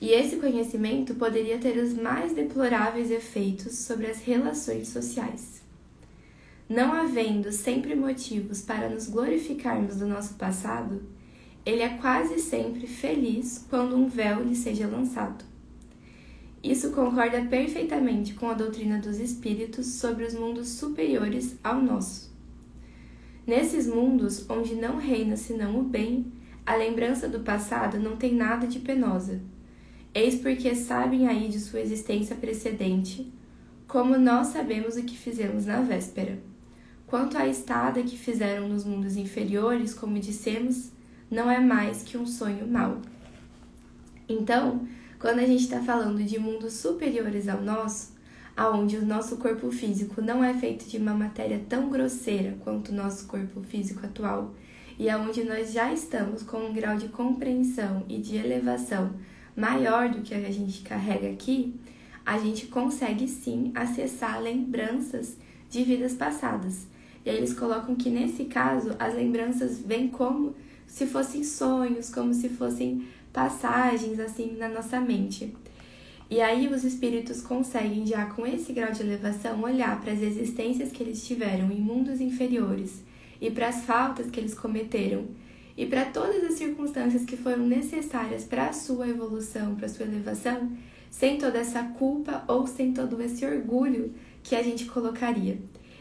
E 0.00 0.10
esse 0.10 0.36
conhecimento 0.36 1.16
poderia 1.16 1.58
ter 1.58 1.76
os 1.82 1.94
mais 1.94 2.32
deploráveis 2.32 3.10
efeitos 3.10 3.76
sobre 3.78 4.06
as 4.06 4.20
relações 4.20 4.86
sociais. 4.88 5.62
Não 6.68 6.92
havendo 6.92 7.50
sempre 7.50 7.96
motivos 7.96 8.62
para 8.62 8.88
nos 8.88 9.08
glorificarmos 9.08 9.96
do 9.96 10.06
nosso 10.06 10.34
passado, 10.34 11.02
ele 11.64 11.82
é 11.82 11.88
quase 11.96 12.38
sempre 12.38 12.86
feliz 12.86 13.66
quando 13.68 13.96
um 13.96 14.06
véu 14.06 14.44
lhe 14.44 14.54
seja 14.54 14.86
lançado. 14.86 15.44
Isso 16.62 16.90
concorda 16.90 17.42
perfeitamente 17.42 18.34
com 18.34 18.48
a 18.48 18.54
doutrina 18.54 18.98
dos 18.98 19.18
espíritos 19.18 19.86
sobre 19.86 20.24
os 20.24 20.34
mundos 20.34 20.68
superiores 20.68 21.56
ao 21.62 21.80
nosso. 21.80 22.34
Nesses 23.46 23.86
mundos, 23.86 24.48
onde 24.50 24.74
não 24.74 24.96
reina 24.96 25.36
senão 25.36 25.78
o 25.78 25.84
bem, 25.84 26.26
a 26.64 26.74
lembrança 26.74 27.28
do 27.28 27.40
passado 27.40 27.98
não 28.00 28.16
tem 28.16 28.34
nada 28.34 28.66
de 28.66 28.80
penosa. 28.80 29.40
Eis 30.12 30.34
porque 30.34 30.74
sabem 30.74 31.28
aí 31.28 31.48
de 31.48 31.60
sua 31.60 31.80
existência 31.80 32.34
precedente, 32.34 33.32
como 33.86 34.18
nós 34.18 34.48
sabemos 34.48 34.96
o 34.96 35.02
que 35.04 35.16
fizemos 35.16 35.66
na 35.66 35.80
véspera. 35.80 36.38
Quanto 37.06 37.38
à 37.38 37.46
estada 37.46 38.02
que 38.02 38.18
fizeram 38.18 38.68
nos 38.68 38.84
mundos 38.84 39.16
inferiores, 39.16 39.94
como 39.94 40.18
dissemos, 40.18 40.90
não 41.30 41.48
é 41.48 41.60
mais 41.60 42.02
que 42.02 42.18
um 42.18 42.26
sonho 42.26 42.66
mau. 42.66 43.00
Então, 44.28 44.88
quando 45.26 45.40
a 45.40 45.44
gente 45.44 45.64
está 45.64 45.80
falando 45.80 46.22
de 46.22 46.38
mundos 46.38 46.74
superiores 46.74 47.48
ao 47.48 47.60
nosso, 47.60 48.12
aonde 48.56 48.96
o 48.96 49.04
nosso 49.04 49.38
corpo 49.38 49.72
físico 49.72 50.22
não 50.22 50.44
é 50.44 50.54
feito 50.54 50.88
de 50.88 50.98
uma 50.98 51.14
matéria 51.14 51.60
tão 51.68 51.90
grosseira 51.90 52.56
quanto 52.62 52.92
o 52.92 52.94
nosso 52.94 53.26
corpo 53.26 53.60
físico 53.64 54.06
atual, 54.06 54.54
e 54.96 55.10
aonde 55.10 55.42
nós 55.42 55.72
já 55.72 55.92
estamos 55.92 56.44
com 56.44 56.58
um 56.58 56.72
grau 56.72 56.96
de 56.96 57.08
compreensão 57.08 58.04
e 58.08 58.18
de 58.18 58.36
elevação 58.36 59.14
maior 59.56 60.10
do 60.10 60.22
que 60.22 60.32
a 60.32 60.52
gente 60.52 60.82
carrega 60.82 61.28
aqui, 61.28 61.74
a 62.24 62.38
gente 62.38 62.66
consegue 62.68 63.26
sim 63.26 63.72
acessar 63.74 64.40
lembranças 64.40 65.36
de 65.68 65.82
vidas 65.82 66.14
passadas. 66.14 66.86
E 67.24 67.30
aí 67.30 67.36
eles 67.36 67.52
colocam 67.52 67.96
que 67.96 68.10
nesse 68.10 68.44
caso 68.44 68.94
as 68.96 69.12
lembranças 69.12 69.80
vêm 69.80 70.06
como 70.06 70.54
se 70.86 71.04
fossem 71.04 71.42
sonhos, 71.42 72.10
como 72.10 72.32
se 72.32 72.48
fossem 72.48 73.08
passagens 73.36 74.18
assim 74.18 74.56
na 74.56 74.66
nossa 74.66 74.98
mente. 74.98 75.54
E 76.30 76.40
aí 76.40 76.68
os 76.68 76.84
espíritos 76.84 77.42
conseguem 77.42 78.06
já 78.06 78.24
com 78.24 78.46
esse 78.46 78.72
grau 78.72 78.90
de 78.90 79.02
elevação 79.02 79.62
olhar 79.62 80.00
para 80.00 80.10
as 80.10 80.22
existências 80.22 80.90
que 80.90 81.02
eles 81.02 81.26
tiveram 81.26 81.70
em 81.70 81.78
mundos 81.78 82.18
inferiores 82.18 83.02
e 83.38 83.50
para 83.50 83.68
as 83.68 83.84
faltas 83.84 84.30
que 84.30 84.40
eles 84.40 84.54
cometeram 84.54 85.26
e 85.76 85.84
para 85.84 86.06
todas 86.06 86.42
as 86.44 86.54
circunstâncias 86.54 87.26
que 87.26 87.36
foram 87.36 87.66
necessárias 87.66 88.42
para 88.44 88.68
a 88.68 88.72
sua 88.72 89.06
evolução, 89.06 89.74
para 89.74 89.84
a 89.84 89.90
sua 89.90 90.06
elevação, 90.06 90.72
sem 91.10 91.36
toda 91.36 91.58
essa 91.58 91.82
culpa 91.82 92.42
ou 92.48 92.66
sem 92.66 92.94
todo 92.94 93.20
esse 93.20 93.44
orgulho 93.44 94.14
que 94.42 94.56
a 94.56 94.62
gente 94.62 94.86
colocaria. 94.86 95.58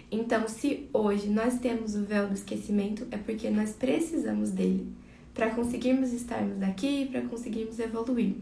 Então, 0.09 0.47
se 0.47 0.87
hoje 0.93 1.27
nós 1.27 1.59
temos 1.59 1.95
o 1.95 2.03
véu 2.05 2.27
do 2.27 2.33
esquecimento, 2.33 3.05
é 3.11 3.17
porque 3.17 3.49
nós 3.49 3.71
precisamos 3.71 4.51
dele 4.51 4.87
para 5.35 5.51
conseguirmos 5.51 6.13
estarmos 6.13 6.63
aqui, 6.63 7.07
para 7.11 7.21
conseguirmos 7.21 7.77
evoluir. 7.77 8.35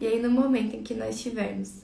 E 0.00 0.06
aí, 0.06 0.20
no 0.22 0.30
momento 0.30 0.76
em 0.76 0.82
que 0.82 0.94
nós 0.94 1.20
tivermos 1.20 1.82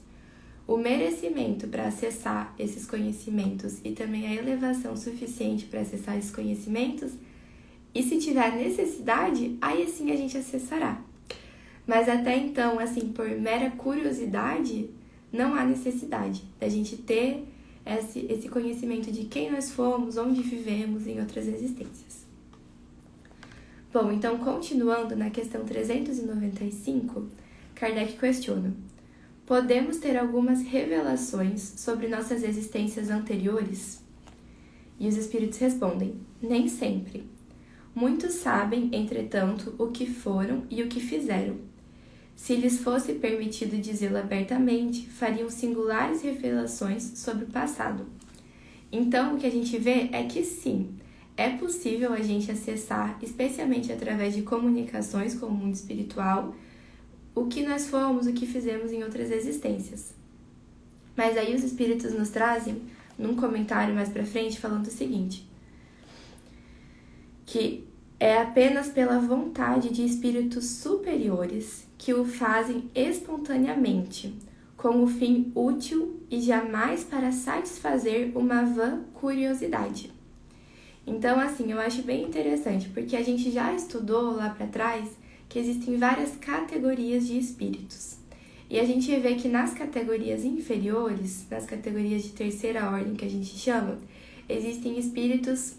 o 0.67 0.77
merecimento 0.77 1.67
para 1.67 1.87
acessar 1.87 2.53
esses 2.57 2.85
conhecimentos 2.85 3.79
e 3.83 3.91
também 3.91 4.27
a 4.27 4.35
elevação 4.35 4.95
suficiente 4.95 5.65
para 5.65 5.81
acessar 5.81 6.17
esses 6.17 6.31
conhecimentos, 6.31 7.11
e 7.93 8.03
se 8.03 8.19
tiver 8.19 8.55
necessidade, 8.55 9.57
aí 9.59 9.85
sim 9.87 10.11
a 10.11 10.15
gente 10.15 10.37
acessará. 10.37 11.01
Mas 11.85 12.07
até 12.07 12.37
então, 12.37 12.79
assim, 12.79 13.09
por 13.09 13.27
mera 13.29 13.71
curiosidade, 13.71 14.89
não 15.33 15.55
há 15.55 15.65
necessidade 15.65 16.43
da 16.59 16.69
gente 16.69 16.95
ter 16.95 17.43
esse, 17.85 18.27
esse 18.29 18.47
conhecimento 18.47 19.11
de 19.11 19.25
quem 19.25 19.51
nós 19.51 19.71
fomos, 19.71 20.15
onde 20.15 20.41
vivemos 20.41 21.07
em 21.07 21.19
outras 21.19 21.47
existências. 21.47 22.30
Bom, 23.93 24.09
então 24.09 24.37
continuando 24.37 25.17
na 25.17 25.29
questão 25.29 25.65
395, 25.65 27.27
Kardec 27.75 28.17
questiona: 28.17 28.73
Podemos 29.45 29.97
ter 29.97 30.17
algumas 30.17 30.61
revelações 30.61 31.73
sobre 31.75 32.07
nossas 32.07 32.41
existências 32.41 33.09
anteriores? 33.09 34.01
E 34.97 35.09
os 35.09 35.17
espíritos 35.17 35.57
respondem: 35.57 36.15
Nem 36.41 36.69
sempre. 36.69 37.29
Muitos 37.93 38.35
sabem, 38.35 38.89
entretanto, 38.93 39.75
o 39.77 39.87
que 39.87 40.05
foram 40.05 40.63
e 40.69 40.81
o 40.81 40.87
que 40.87 41.01
fizeram. 41.01 41.57
Se 42.33 42.55
lhes 42.55 42.79
fosse 42.79 43.15
permitido 43.15 43.75
dizê-lo 43.75 44.19
abertamente, 44.19 45.05
fariam 45.05 45.49
singulares 45.49 46.21
revelações 46.21 47.19
sobre 47.19 47.43
o 47.43 47.49
passado. 47.49 48.05
Então, 48.89 49.35
o 49.35 49.37
que 49.37 49.45
a 49.45 49.51
gente 49.51 49.77
vê 49.77 50.07
é 50.13 50.23
que 50.23 50.45
sim, 50.45 50.95
é 51.41 51.57
possível 51.57 52.13
a 52.13 52.21
gente 52.21 52.51
acessar, 52.51 53.17
especialmente 53.19 53.91
através 53.91 54.35
de 54.35 54.43
comunicações 54.43 55.33
com 55.33 55.47
o 55.47 55.51
mundo 55.51 55.73
espiritual, 55.73 56.55
o 57.33 57.45
que 57.45 57.65
nós 57.65 57.89
fomos, 57.89 58.27
o 58.27 58.33
que 58.33 58.45
fizemos 58.45 58.91
em 58.91 59.03
outras 59.03 59.31
existências. 59.31 60.13
Mas 61.17 61.35
aí 61.37 61.55
os 61.55 61.63
espíritos 61.63 62.13
nos 62.13 62.29
trazem, 62.29 62.83
num 63.17 63.35
comentário 63.35 63.95
mais 63.95 64.09
para 64.09 64.23
frente, 64.23 64.59
falando 64.59 64.85
o 64.85 64.91
seguinte: 64.91 65.49
que 67.43 67.87
é 68.19 68.37
apenas 68.37 68.89
pela 68.89 69.17
vontade 69.17 69.89
de 69.89 70.05
espíritos 70.05 70.65
superiores 70.65 71.87
que 71.97 72.13
o 72.13 72.23
fazem 72.23 72.87
espontaneamente, 72.93 74.37
com 74.77 75.03
o 75.03 75.07
fim 75.07 75.51
útil 75.55 76.21
e 76.29 76.39
jamais 76.39 77.03
para 77.03 77.31
satisfazer 77.31 78.31
uma 78.37 78.63
vã 78.63 79.01
curiosidade. 79.15 80.20
Então, 81.11 81.37
assim, 81.41 81.69
eu 81.69 81.79
acho 81.79 82.03
bem 82.03 82.23
interessante, 82.23 82.87
porque 82.87 83.17
a 83.17 83.21
gente 83.21 83.51
já 83.51 83.73
estudou 83.73 84.33
lá 84.33 84.49
para 84.49 84.65
trás 84.65 85.09
que 85.49 85.59
existem 85.59 85.97
várias 85.97 86.37
categorias 86.37 87.27
de 87.27 87.37
espíritos. 87.37 88.15
E 88.69 88.79
a 88.79 88.85
gente 88.85 89.13
vê 89.17 89.35
que 89.35 89.49
nas 89.49 89.73
categorias 89.73 90.45
inferiores, 90.45 91.45
nas 91.51 91.65
categorias 91.65 92.23
de 92.23 92.29
terceira 92.29 92.89
ordem 92.89 93.13
que 93.13 93.25
a 93.25 93.29
gente 93.29 93.57
chama, 93.57 93.99
existem 94.47 94.97
espíritos 94.97 95.73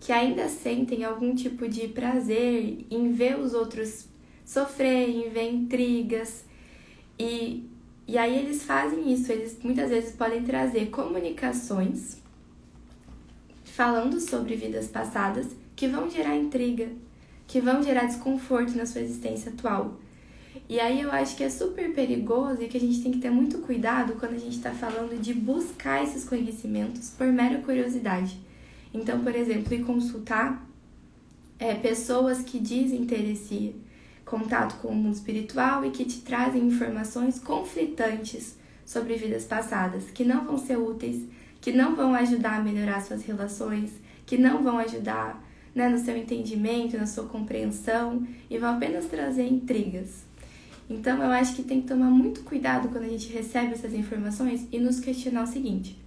que 0.00 0.10
ainda 0.10 0.48
sentem 0.48 1.04
algum 1.04 1.36
tipo 1.36 1.68
de 1.68 1.86
prazer 1.86 2.84
em 2.90 3.12
ver 3.12 3.38
os 3.38 3.54
outros 3.54 4.06
sofrer, 4.44 5.08
em 5.08 5.30
ver 5.30 5.52
intrigas. 5.52 6.44
E, 7.16 7.70
e 8.08 8.18
aí 8.18 8.36
eles 8.36 8.64
fazem 8.64 9.12
isso, 9.12 9.30
eles 9.30 9.56
muitas 9.62 9.90
vezes 9.90 10.16
podem 10.16 10.42
trazer 10.42 10.86
comunicações 10.90 12.23
falando 13.74 14.20
sobre 14.20 14.54
vidas 14.54 14.86
passadas 14.86 15.48
que 15.74 15.88
vão 15.88 16.08
gerar 16.08 16.36
intriga, 16.36 16.88
que 17.44 17.60
vão 17.60 17.82
gerar 17.82 18.04
desconforto 18.04 18.76
na 18.76 18.86
sua 18.86 19.00
existência 19.00 19.50
atual. 19.50 19.96
E 20.68 20.78
aí 20.78 21.00
eu 21.00 21.10
acho 21.10 21.36
que 21.36 21.42
é 21.42 21.50
super 21.50 21.92
perigoso 21.92 22.62
e 22.62 22.68
que 22.68 22.76
a 22.76 22.80
gente 22.80 23.02
tem 23.02 23.10
que 23.10 23.18
ter 23.18 23.30
muito 23.30 23.58
cuidado 23.58 24.14
quando 24.14 24.34
a 24.34 24.38
gente 24.38 24.56
está 24.56 24.70
falando 24.70 25.20
de 25.20 25.34
buscar 25.34 26.04
esses 26.04 26.22
conhecimentos 26.22 27.10
por 27.10 27.26
mera 27.26 27.58
curiosidade. 27.62 28.38
Então, 28.92 29.24
por 29.24 29.34
exemplo, 29.34 29.74
ir 29.74 29.82
consultar 29.82 30.64
é, 31.58 31.74
pessoas 31.74 32.42
que 32.42 32.60
dizem 32.60 33.04
ter 33.04 33.28
esse 33.28 33.74
contato 34.24 34.80
com 34.80 34.88
o 34.88 34.94
mundo 34.94 35.14
espiritual 35.14 35.84
e 35.84 35.90
que 35.90 36.04
te 36.04 36.20
trazem 36.20 36.68
informações 36.68 37.40
conflitantes 37.40 38.56
sobre 38.86 39.16
vidas 39.16 39.44
passadas, 39.44 40.04
que 40.14 40.24
não 40.24 40.44
vão 40.44 40.56
ser 40.56 40.78
úteis 40.78 41.24
que 41.64 41.72
não 41.72 41.96
vão 41.96 42.14
ajudar 42.14 42.60
a 42.60 42.62
melhorar 42.62 43.00
suas 43.00 43.24
relações, 43.24 43.90
que 44.26 44.36
não 44.36 44.62
vão 44.62 44.76
ajudar 44.76 45.42
né, 45.74 45.88
no 45.88 45.96
seu 45.96 46.14
entendimento, 46.14 46.98
na 46.98 47.06
sua 47.06 47.24
compreensão 47.24 48.22
e 48.50 48.58
vão 48.58 48.74
apenas 48.74 49.06
trazer 49.06 49.46
intrigas. 49.46 50.26
Então 50.90 51.22
eu 51.22 51.30
acho 51.30 51.56
que 51.56 51.62
tem 51.62 51.80
que 51.80 51.88
tomar 51.88 52.10
muito 52.10 52.42
cuidado 52.42 52.90
quando 52.90 53.04
a 53.04 53.08
gente 53.08 53.32
recebe 53.32 53.72
essas 53.72 53.94
informações 53.94 54.68
e 54.70 54.78
nos 54.78 55.00
questionar 55.00 55.44
o 55.44 55.46
seguinte: 55.46 55.98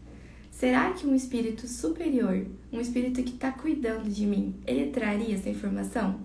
será 0.52 0.92
que 0.92 1.08
um 1.08 1.16
espírito 1.16 1.68
superior, 1.68 2.46
um 2.72 2.80
espírito 2.80 3.24
que 3.24 3.34
está 3.34 3.52
cuidando 3.52 4.08
de 4.08 4.28
mim, 4.28 4.54
ele 4.68 4.92
traria 4.92 5.34
essa 5.34 5.50
informação? 5.50 6.20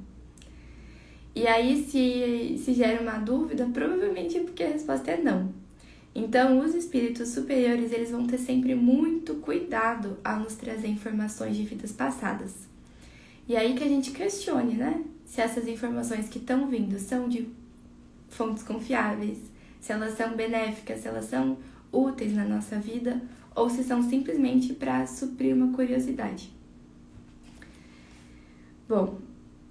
E 1.35 1.47
aí, 1.47 1.83
se, 1.85 2.63
se 2.63 2.75
gera 2.75 3.01
uma 3.01 3.17
dúvida, 3.17 3.67
provavelmente 3.73 4.37
é 4.37 4.43
porque 4.43 4.63
a 4.63 4.69
resposta 4.69 5.11
é 5.11 5.17
não. 5.17 5.62
Então, 6.15 6.61
os 6.61 6.75
espíritos 6.75 7.31
superiores, 7.31 7.91
eles 7.91 8.11
vão 8.11 8.27
ter 8.27 8.39
sempre 8.39 8.75
muito 8.75 9.37
cuidado 9.37 10.19
ao 10.23 10.41
nos 10.41 10.55
trazer 10.55 10.89
informações 10.89 11.57
de 11.57 11.65
vidas 11.65 11.93
passadas. 11.93 12.53
E 13.49 13.57
aí 13.57 13.75
que 13.75 13.83
a 13.83 13.89
gente 13.89 14.11
questione, 14.11 14.75
né? 14.75 15.03
Se 15.25 15.41
essas 15.41 15.67
informações 15.67 16.29
que 16.29 16.39
estão 16.39 16.69
vindo 16.69 16.99
são 16.99 17.29
de 17.29 17.49
fontes 18.29 18.63
confiáveis, 18.63 19.39
se 19.81 19.93
elas 19.93 20.17
são 20.17 20.37
benéficas, 20.37 21.01
se 21.01 21.09
elas 21.09 21.25
são 21.25 21.57
úteis 21.91 22.35
na 22.35 22.45
nossa 22.45 22.77
vida 22.79 23.21
ou 23.55 23.69
se 23.69 23.83
são 23.83 24.03
simplesmente 24.03 24.73
para 24.75 25.07
suprir 25.07 25.55
uma 25.55 25.73
curiosidade. 25.73 26.51
Bom, 28.89 29.19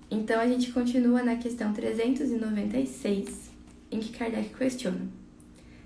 então 0.09 0.39
a 0.39 0.47
gente 0.47 0.71
continua 0.71 1.23
na 1.23 1.35
questão 1.35 1.71
396, 1.73 3.51
em 3.91 3.99
que 3.99 4.11
Kardec 4.17 4.53
questiona. 4.55 5.20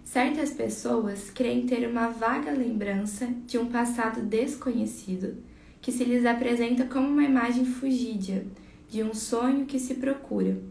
Certas 0.06 0.52
pessoas 0.52 1.32
creem 1.32 1.66
ter 1.66 1.90
uma 1.90 2.10
vaga 2.10 2.52
lembrança 2.52 3.28
de 3.48 3.58
um 3.58 3.66
passado 3.66 4.22
desconhecido 4.22 5.36
que 5.82 5.92
se 5.92 6.04
lhes 6.04 6.28
apresenta 6.28 6.86
como 6.86 7.08
uma 7.08 7.24
imagem 7.24 7.66
fugídia 7.66 8.46
de 8.88 9.02
um 9.02 9.16
sonho 9.16 9.66
que 9.66 9.80
se 9.80 9.96
procura, 9.96 10.62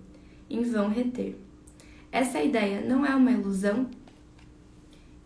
em 0.49 0.63
vão 0.63 0.89
reter. 0.89 1.37
Essa 2.13 2.41
ideia 2.41 2.81
não 2.83 3.05
é 3.05 3.13
uma 3.15 3.33
ilusão? 3.33 3.91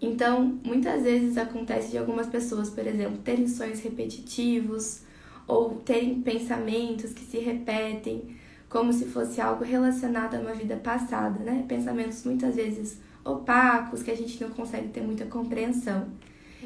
Então, 0.01 0.59
muitas 0.65 1.03
vezes 1.03 1.37
acontece 1.37 1.91
de 1.91 1.99
algumas 1.99 2.29
pessoas, 2.29 2.71
por 2.71 2.87
exemplo, 2.87 3.19
terem 3.19 3.47
sonhos 3.47 3.81
repetitivos 3.81 5.03
ou 5.47 5.75
terem 5.81 6.23
pensamentos 6.23 7.13
que 7.13 7.25
se 7.25 7.39
repetem 7.39 8.37
como 8.71 8.91
se 8.91 9.05
fosse 9.05 9.39
algo 9.39 9.65
relacionado 9.65 10.35
a 10.35 10.41
uma 10.41 10.55
vida 10.55 10.77
passada, 10.77 11.39
né? 11.45 11.67
Pensamentos 11.69 12.25
muitas 12.25 12.57
vezes 12.57 13.07
opacos 13.29 14.03
que 14.03 14.11
a 14.11 14.17
gente 14.17 14.43
não 14.43 14.51
consegue 14.51 14.89
ter 14.89 15.03
muita 15.03 15.27
compreensão. 15.27 16.09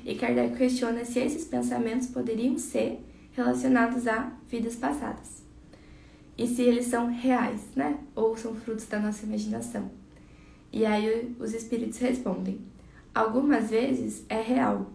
E 0.05 0.15
Kardec 0.15 0.57
questiona 0.57 1.05
se 1.05 1.19
esses 1.19 1.45
pensamentos 1.45 2.09
poderiam 2.09 2.57
ser 2.59 3.01
relacionados 3.33 4.07
a 4.07 4.33
vidas 4.49 4.77
passadas. 4.77 5.43
E 6.37 6.47
se 6.47 6.63
eles 6.63 6.87
são 6.87 7.09
reais, 7.09 7.61
né? 7.77 7.99
Ou 8.15 8.37
são 8.37 8.55
frutos 8.55 8.87
da 8.87 8.99
nossa 8.99 9.27
imaginação. 9.27 9.91
E 10.73 10.87
aí 10.87 11.37
os 11.39 11.53
espíritos 11.53 11.99
respondem: 11.99 12.61
algumas 13.15 13.71
vezes 13.71 14.25
é 14.29 14.41
real, 14.41 14.91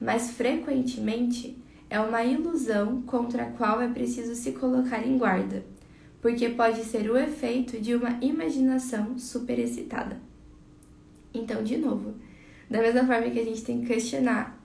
mas 0.00 0.32
frequentemente 0.32 1.56
é 1.88 2.00
uma 2.00 2.24
ilusão 2.24 3.02
contra 3.02 3.44
a 3.44 3.50
qual 3.50 3.80
é 3.80 3.88
preciso 3.88 4.34
se 4.34 4.52
colocar 4.52 5.06
em 5.06 5.16
guarda, 5.16 5.64
porque 6.20 6.48
pode 6.50 6.84
ser 6.84 7.10
o 7.10 7.16
efeito 7.16 7.80
de 7.80 7.94
uma 7.94 8.18
imaginação 8.20 9.18
superexcitada. 9.18 10.29
Então, 11.32 11.62
de 11.62 11.76
novo, 11.76 12.14
da 12.68 12.80
mesma 12.80 13.06
forma 13.06 13.30
que 13.30 13.38
a 13.38 13.44
gente 13.44 13.62
tem 13.62 13.80
que 13.80 13.86
questionar 13.86 14.60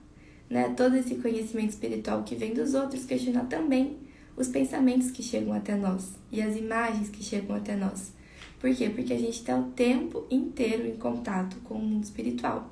né, 0.48 0.72
todo 0.76 0.96
esse 0.96 1.16
conhecimento 1.16 1.70
espiritual 1.70 2.22
que 2.22 2.34
vem 2.34 2.54
dos 2.54 2.74
outros, 2.74 3.04
questionar 3.04 3.46
também 3.46 3.96
os 4.36 4.48
pensamentos 4.48 5.10
que 5.10 5.22
chegam 5.22 5.52
até 5.52 5.74
nós 5.74 6.12
e 6.30 6.42
as 6.42 6.56
imagens 6.56 7.08
que 7.08 7.22
chegam 7.22 7.56
até 7.56 7.74
nós. 7.74 8.12
Por 8.60 8.74
quê? 8.74 8.88
Porque 8.88 9.12
a 9.12 9.18
gente 9.18 9.38
está 9.38 9.58
o 9.58 9.70
tempo 9.70 10.26
inteiro 10.30 10.86
em 10.86 10.96
contato 10.96 11.56
com 11.64 11.74
o 11.74 11.82
mundo 11.82 12.04
espiritual. 12.04 12.70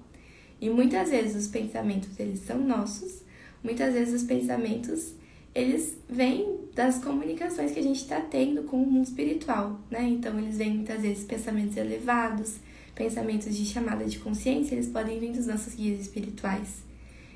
E 0.60 0.70
muitas 0.70 1.10
vezes 1.10 1.44
os 1.44 1.48
pensamentos 1.48 2.08
eles 2.18 2.40
são 2.40 2.58
nossos, 2.58 3.22
muitas 3.62 3.92
vezes 3.92 4.22
os 4.22 4.26
pensamentos 4.26 5.14
eles 5.54 5.96
vêm 6.08 6.58
das 6.74 6.98
comunicações 6.98 7.70
que 7.70 7.78
a 7.78 7.82
gente 7.82 8.00
está 8.00 8.20
tendo 8.20 8.64
com 8.64 8.82
o 8.82 8.86
mundo 8.86 9.04
espiritual, 9.04 9.78
né? 9.88 10.02
Então 10.02 10.36
eles 10.38 10.58
vêm 10.58 10.74
muitas 10.74 11.00
vezes 11.00 11.24
pensamentos 11.24 11.76
elevados, 11.76 12.56
pensamentos 12.94 13.54
de 13.56 13.64
chamada 13.64 14.04
de 14.04 14.18
consciência, 14.18 14.74
eles 14.74 14.88
podem 14.88 15.18
vir 15.18 15.32
dos 15.32 15.46
nossos 15.46 15.74
guias 15.74 16.00
espirituais. 16.00 16.82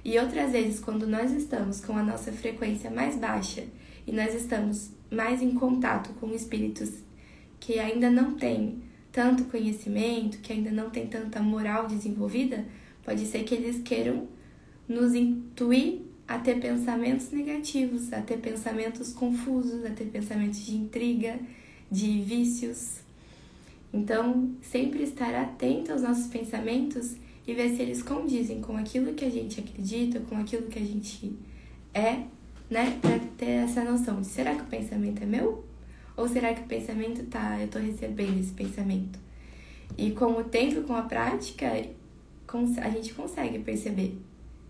E 0.05 0.19
outras 0.19 0.53
vezes, 0.53 0.81
quando 0.81 1.07
nós 1.07 1.33
estamos 1.33 1.81
com 1.81 1.97
a 1.97 2.03
nossa 2.03 2.33
frequência 2.33 2.91
mais 2.91 3.17
baixa 3.17 3.65
e 4.07 4.13
nós 4.13 4.35
estamos 4.35 4.91
mais 5.11 5.43
em 5.43 5.55
contato 5.55 6.11
com 6.21 6.33
espíritos 6.33 6.91
que 7.59 7.79
ainda 7.79 8.11
não 8.11 8.35
têm 8.35 8.83
tanto 9.11 9.45
conhecimento, 9.45 10.39
que 10.39 10.53
ainda 10.53 10.71
não 10.71 10.91
têm 10.91 11.07
tanta 11.07 11.41
moral 11.43 11.87
desenvolvida, 11.87 12.65
pode 13.05 13.27
ser 13.27 13.43
que 13.43 13.55
eles 13.55 13.83
queiram 13.83 14.29
nos 14.89 15.15
intuir 15.15 16.03
a 16.27 16.39
ter 16.39 16.61
pensamentos 16.61 17.31
negativos, 17.31 18.13
a 18.13 18.21
ter 18.21 18.39
pensamentos 18.39 19.13
confusos, 19.13 19.85
a 19.85 19.91
ter 19.91 20.07
pensamentos 20.07 20.65
de 20.65 20.77
intriga, 20.77 21.39
de 21.91 22.21
vícios. 22.21 23.01
Então, 23.93 24.53
sempre 24.61 25.03
estar 25.03 25.35
atento 25.35 25.93
aos 25.93 26.03
nossos 26.03 26.27
pensamentos 26.27 27.17
e 27.47 27.55
ver 27.55 27.71
se 27.71 27.83
eles 27.83 28.03
condizem 28.03 28.61
com 28.61 28.77
aquilo 28.77 29.15
que 29.15 29.25
a 29.25 29.31
gente 29.31 29.61
acredita, 29.61 30.21
com 30.21 30.37
aquilo 30.37 30.67
que 30.67 30.79
a 30.79 30.85
gente 30.85 31.35
é, 31.95 32.23
né? 32.71 32.99
Pra 33.01 33.19
ter 33.39 33.65
essa 33.65 33.83
noção 33.83 34.21
de 34.21 34.27
será 34.27 34.55
que 34.55 34.63
o 34.63 34.67
pensamento 34.67 35.23
é 35.23 35.27
meu? 35.27 35.65
Ou 36.17 36.29
será 36.29 36.53
que 36.53 36.63
o 36.63 36.67
pensamento 36.67 37.25
tá, 37.27 37.59
eu 37.61 37.69
tô 37.69 37.79
recebendo 37.79 38.39
esse 38.41 38.53
pensamento? 38.53 39.19
E 39.97 40.11
com 40.11 40.33
o 40.33 40.45
tempo, 40.45 40.83
com 40.83 40.95
a 40.95 41.03
prática, 41.03 41.73
a 42.83 42.91
gente 42.91 43.15
consegue 43.15 43.59
perceber 43.61 44.19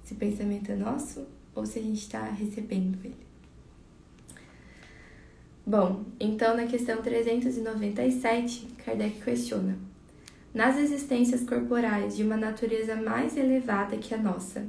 se 0.04 0.14
o 0.14 0.16
pensamento 0.16 0.70
é 0.70 0.76
nosso 0.76 1.26
ou 1.54 1.66
se 1.66 1.78
a 1.78 1.82
gente 1.82 2.00
está 2.00 2.24
recebendo 2.24 2.98
ele. 3.04 3.27
Bom, 5.68 6.06
então 6.18 6.56
na 6.56 6.64
questão 6.64 7.02
397, 7.02 8.68
Kardec 8.82 9.20
questiona: 9.20 9.76
Nas 10.54 10.78
existências 10.78 11.44
corporais 11.44 12.16
de 12.16 12.22
uma 12.22 12.38
natureza 12.38 12.96
mais 12.96 13.36
elevada 13.36 13.98
que 13.98 14.14
a 14.14 14.16
nossa, 14.16 14.66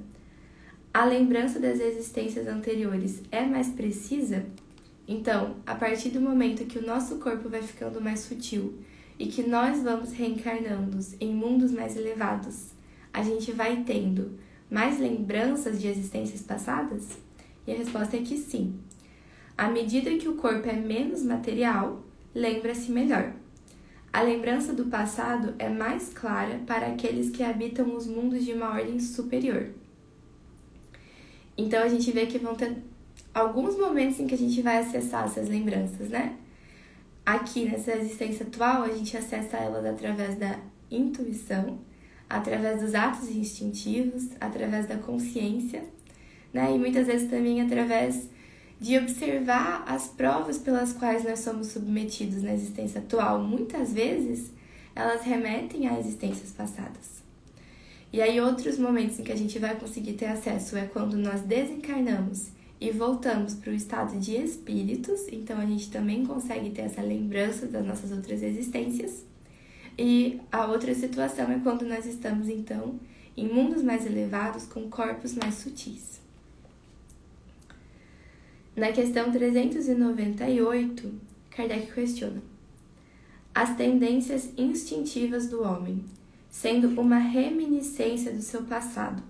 a 0.94 1.06
lembrança 1.06 1.58
das 1.58 1.80
existências 1.80 2.48
anteriores 2.48 3.22
é 3.32 3.46
mais 3.46 3.70
precisa? 3.70 4.46
Então, 5.08 5.56
a 5.66 5.74
partir 5.74 6.10
do 6.10 6.20
momento 6.20 6.66
que 6.66 6.80
o 6.80 6.86
nosso 6.86 7.16
corpo 7.16 7.48
vai 7.48 7.62
ficando 7.62 8.02
mais 8.02 8.20
sutil 8.20 8.74
e 9.18 9.28
que 9.28 9.42
nós 9.42 9.82
vamos 9.82 10.12
reencarnando 10.12 11.00
em 11.22 11.34
mundos 11.34 11.72
mais 11.72 11.96
elevados, 11.96 12.72
a 13.14 13.24
gente 13.24 13.54
vai 13.54 13.86
tendo 13.86 14.38
mais 14.70 15.00
lembranças 15.00 15.80
de 15.80 15.88
existências 15.88 16.42
passadas? 16.42 17.18
E 17.66 17.72
a 17.72 17.76
resposta 17.78 18.18
é 18.18 18.22
que 18.22 18.36
sim. 18.36 18.78
À 19.60 19.68
medida 19.68 20.16
que 20.16 20.30
o 20.30 20.36
corpo 20.36 20.70
é 20.70 20.74
menos 20.74 21.22
material, 21.22 22.02
lembra-se 22.34 22.90
melhor. 22.94 23.34
A 24.14 24.22
lembrança 24.22 24.72
do 24.72 24.86
passado 24.86 25.54
é 25.60 25.68
mais 25.68 26.14
clara 26.14 26.62
para 26.66 26.88
aqueles 26.88 27.30
que 27.30 27.44
habitam 27.44 27.94
os 27.94 28.08
mundos 28.08 28.46
de 28.46 28.54
uma 28.54 28.70
ordem 28.70 29.02
superior. 29.02 29.68
Então 31.58 31.84
a 31.84 31.90
gente 31.90 32.10
vê 32.10 32.26
que 32.26 32.38
vão 32.38 32.56
ter 32.56 32.78
alguns 33.34 33.78
momentos 33.78 34.18
em 34.22 34.28
que 34.28 34.34
a 34.34 34.38
gente 34.38 34.62
vai 34.62 34.78
acessar 34.78 35.26
essas 35.26 35.50
lembranças, 35.50 36.08
né? 36.08 36.38
Aqui 37.26 37.66
nessa 37.66 37.98
existência 37.98 38.46
atual, 38.46 38.84
a 38.84 38.94
gente 38.94 39.18
acessa 39.18 39.58
elas 39.58 39.86
através 39.86 40.38
da 40.38 40.58
intuição, 40.90 41.80
através 42.30 42.80
dos 42.80 42.96
atos 42.96 43.30
instintivos, 43.30 44.30
através 44.40 44.88
da 44.88 44.96
consciência, 44.96 45.84
né? 46.54 46.74
E 46.74 46.80
muitas 46.80 47.08
vezes 47.08 47.30
também 47.30 47.62
através 47.62 48.30
de 48.80 48.98
observar 48.98 49.84
as 49.86 50.08
provas 50.08 50.58
pelas 50.58 50.94
quais 50.94 51.24
nós 51.24 51.40
somos 51.40 51.68
submetidos 51.68 52.42
na 52.42 52.54
existência 52.54 53.02
atual. 53.02 53.42
Muitas 53.42 53.92
vezes 53.92 54.52
elas 54.96 55.22
remetem 55.22 55.88
a 55.88 56.00
existências 56.00 56.52
passadas. 56.52 57.20
E 58.12 58.22
aí, 58.22 58.42
outros 58.42 58.80
momentos 58.80 59.20
em 59.20 59.24
que 59.24 59.32
a 59.32 59.38
gente 59.38 59.60
vai 59.60 59.76
conseguir 59.76 60.14
ter 60.14 60.26
acesso 60.26 60.76
é 60.76 60.86
quando 60.86 61.16
nós 61.16 61.42
desencarnamos 61.42 62.48
e 62.82 62.90
voltamos 62.92 63.54
para 63.54 63.72
o 63.72 63.76
estado 63.76 64.18
de 64.18 64.36
espíritos, 64.36 65.28
então 65.32 65.60
a 65.60 65.66
gente 65.66 65.92
também 65.92 66.26
consegue 66.26 66.72
ter 66.72 66.84
essa 66.84 67.02
lembrança 67.02 67.68
das 67.68 67.86
nossas 67.86 68.12
outras 68.12 68.42
existências. 68.42 69.26
E 69.98 70.40
a 70.52 70.66
outra 70.66 70.96
situação 70.96 71.52
é 71.52 71.60
quando 71.60 71.86
nós 71.86 72.06
estamos, 72.06 72.48
então, 72.48 72.98
em 73.36 73.48
mundos 73.48 73.84
mais 73.84 74.06
elevados 74.06 74.66
com 74.66 74.90
corpos 74.90 75.36
mais 75.36 75.56
sutis. 75.56 76.19
Na 78.76 78.92
questão 78.92 79.32
398, 79.32 81.12
Kardec 81.50 81.92
questiona: 81.92 82.42
As 83.54 83.76
tendências 83.76 84.52
instintivas 84.58 85.48
do 85.48 85.64
homem, 85.64 86.04
sendo 86.50 87.00
uma 87.00 87.18
reminiscência 87.18 88.32
do 88.32 88.42
seu 88.42 88.64
passado, 88.64 89.22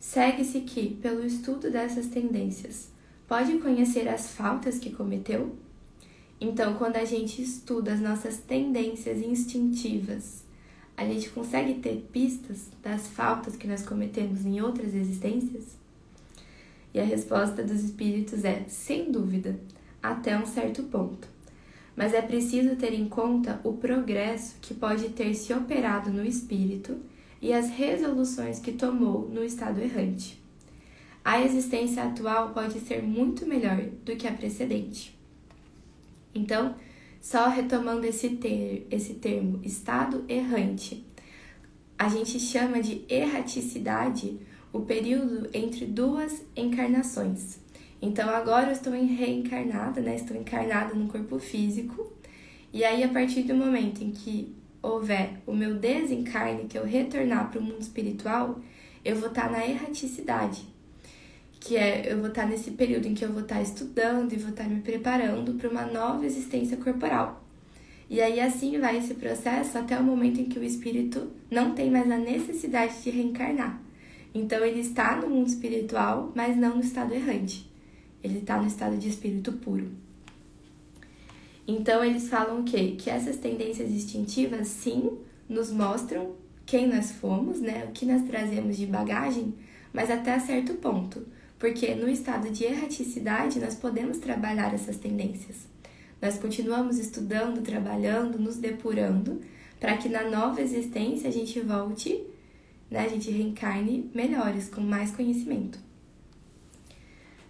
segue-se 0.00 0.60
que, 0.60 0.94
pelo 0.96 1.24
estudo 1.24 1.70
dessas 1.70 2.06
tendências, 2.06 2.90
pode 3.26 3.58
conhecer 3.58 4.08
as 4.08 4.32
faltas 4.32 4.78
que 4.78 4.90
cometeu? 4.90 5.54
Então, 6.40 6.74
quando 6.74 6.96
a 6.96 7.04
gente 7.04 7.42
estuda 7.42 7.92
as 7.92 8.00
nossas 8.00 8.38
tendências 8.38 9.20
instintivas, 9.20 10.44
a 10.96 11.04
gente 11.04 11.30
consegue 11.30 11.74
ter 11.74 12.08
pistas 12.12 12.70
das 12.82 13.08
faltas 13.08 13.56
que 13.56 13.66
nós 13.66 13.84
cometemos 13.84 14.46
em 14.46 14.60
outras 14.60 14.94
existências? 14.94 15.77
E 16.92 17.00
a 17.00 17.04
resposta 17.04 17.62
dos 17.62 17.82
espíritos 17.82 18.44
é: 18.44 18.64
sem 18.68 19.10
dúvida, 19.10 19.58
até 20.02 20.38
um 20.38 20.46
certo 20.46 20.82
ponto. 20.84 21.28
Mas 21.96 22.14
é 22.14 22.22
preciso 22.22 22.76
ter 22.76 22.92
em 22.92 23.08
conta 23.08 23.60
o 23.64 23.72
progresso 23.72 24.56
que 24.60 24.72
pode 24.72 25.08
ter 25.10 25.34
se 25.34 25.52
operado 25.52 26.10
no 26.10 26.24
espírito 26.24 26.96
e 27.42 27.52
as 27.52 27.70
resoluções 27.70 28.58
que 28.60 28.72
tomou 28.72 29.28
no 29.28 29.44
estado 29.44 29.80
errante. 29.80 30.40
A 31.24 31.42
existência 31.42 32.04
atual 32.04 32.50
pode 32.50 32.80
ser 32.80 33.02
muito 33.02 33.44
melhor 33.44 33.82
do 34.04 34.16
que 34.16 34.26
a 34.26 34.32
precedente. 34.32 35.18
Então, 36.34 36.74
só 37.20 37.48
retomando 37.48 38.06
esse, 38.06 38.30
ter, 38.30 38.86
esse 38.90 39.14
termo, 39.14 39.60
estado 39.62 40.24
errante, 40.28 41.04
a 41.98 42.08
gente 42.08 42.38
chama 42.38 42.80
de 42.80 43.04
erraticidade 43.08 44.38
o 44.78 44.82
período 44.82 45.48
entre 45.52 45.86
duas 45.86 46.42
encarnações. 46.56 47.58
Então 48.00 48.30
agora 48.30 48.68
eu 48.68 48.72
estou 48.72 48.92
reencarnada, 48.92 50.00
né? 50.00 50.14
Estou 50.14 50.36
encarnada 50.36 50.94
no 50.94 51.08
corpo 51.08 51.38
físico. 51.40 52.12
E 52.72 52.84
aí 52.84 53.02
a 53.02 53.08
partir 53.08 53.42
do 53.42 53.54
momento 53.54 54.02
em 54.04 54.12
que 54.12 54.54
houver 54.80 55.40
o 55.44 55.52
meu 55.52 55.74
desencarne, 55.74 56.68
que 56.68 56.78
eu 56.78 56.84
retornar 56.84 57.50
para 57.50 57.58
o 57.58 57.62
mundo 57.62 57.80
espiritual, 57.80 58.60
eu 59.04 59.16
vou 59.16 59.30
estar 59.30 59.50
na 59.50 59.66
erraticidade. 59.66 60.64
Que 61.58 61.76
é, 61.76 62.12
eu 62.12 62.18
vou 62.18 62.28
estar 62.28 62.46
nesse 62.46 62.70
período 62.70 63.06
em 63.06 63.14
que 63.14 63.24
eu 63.24 63.32
vou 63.32 63.42
estar 63.42 63.60
estudando 63.60 64.32
e 64.32 64.36
vou 64.36 64.50
estar 64.50 64.68
me 64.68 64.80
preparando 64.80 65.54
para 65.54 65.68
uma 65.68 65.86
nova 65.86 66.24
existência 66.24 66.76
corporal. 66.76 67.44
E 68.08 68.20
aí 68.20 68.38
assim 68.38 68.78
vai 68.78 68.96
esse 68.96 69.14
processo 69.14 69.76
até 69.76 69.98
o 69.98 70.04
momento 70.04 70.40
em 70.40 70.44
que 70.44 70.58
o 70.58 70.64
espírito 70.64 71.32
não 71.50 71.74
tem 71.74 71.90
mais 71.90 72.08
a 72.08 72.16
necessidade 72.16 73.02
de 73.02 73.10
reencarnar. 73.10 73.87
Então 74.34 74.64
ele 74.64 74.80
está 74.80 75.16
no 75.16 75.28
mundo 75.28 75.48
espiritual, 75.48 76.32
mas 76.34 76.56
não 76.56 76.76
no 76.76 76.80
estado 76.80 77.14
errante. 77.14 77.70
Ele 78.22 78.38
está 78.38 78.60
no 78.60 78.66
estado 78.66 78.96
de 78.96 79.08
espírito 79.08 79.52
puro. 79.52 79.90
Então 81.66 82.04
eles 82.04 82.28
falam 82.28 82.60
o 82.60 82.64
quê? 82.64 82.94
Que 82.98 83.10
essas 83.10 83.36
tendências 83.36 83.90
instintivas 83.90 84.68
sim 84.68 85.18
nos 85.48 85.70
mostram 85.70 86.34
quem 86.64 86.86
nós 86.88 87.12
fomos, 87.12 87.60
né? 87.60 87.86
O 87.88 87.92
que 87.92 88.04
nós 88.04 88.22
trazemos 88.22 88.76
de 88.76 88.86
bagagem, 88.86 89.54
mas 89.92 90.10
até 90.10 90.38
certo 90.38 90.74
ponto. 90.74 91.26
Porque 91.58 91.94
no 91.94 92.08
estado 92.08 92.50
de 92.50 92.64
erraticidade 92.64 93.58
nós 93.58 93.74
podemos 93.74 94.18
trabalhar 94.18 94.72
essas 94.72 94.96
tendências. 94.96 95.66
Nós 96.20 96.38
continuamos 96.38 96.98
estudando, 96.98 97.62
trabalhando, 97.62 98.38
nos 98.38 98.56
depurando, 98.56 99.40
para 99.78 99.96
que 99.96 100.08
na 100.08 100.28
nova 100.28 100.60
existência 100.60 101.28
a 101.28 101.32
gente 101.32 101.60
volte 101.60 102.22
né, 102.90 103.00
a 103.00 103.08
gente 103.08 103.30
reencarne 103.30 104.10
melhores, 104.14 104.68
com 104.68 104.80
mais 104.80 105.10
conhecimento. 105.10 105.78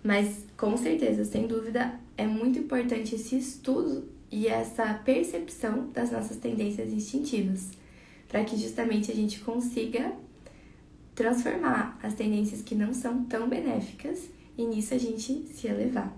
Mas 0.03 0.44
com 0.57 0.77
certeza, 0.77 1.24
sem 1.24 1.46
dúvida, 1.46 1.98
é 2.16 2.27
muito 2.27 2.59
importante 2.59 3.14
esse 3.14 3.37
estudo 3.37 4.09
e 4.31 4.46
essa 4.46 4.94
percepção 4.94 5.90
das 5.90 6.11
nossas 6.11 6.37
tendências 6.37 6.92
instintivas, 6.92 7.70
para 8.29 8.44
que 8.44 8.57
justamente 8.57 9.11
a 9.11 9.14
gente 9.14 9.40
consiga 9.40 10.12
transformar 11.14 11.98
as 12.03 12.14
tendências 12.14 12.62
que 12.62 12.74
não 12.74 12.92
são 12.92 13.24
tão 13.24 13.48
benéficas 13.48 14.29
e 14.57 14.64
nisso 14.64 14.94
a 14.94 14.98
gente 14.98 15.46
se 15.48 15.66
elevar. 15.66 16.16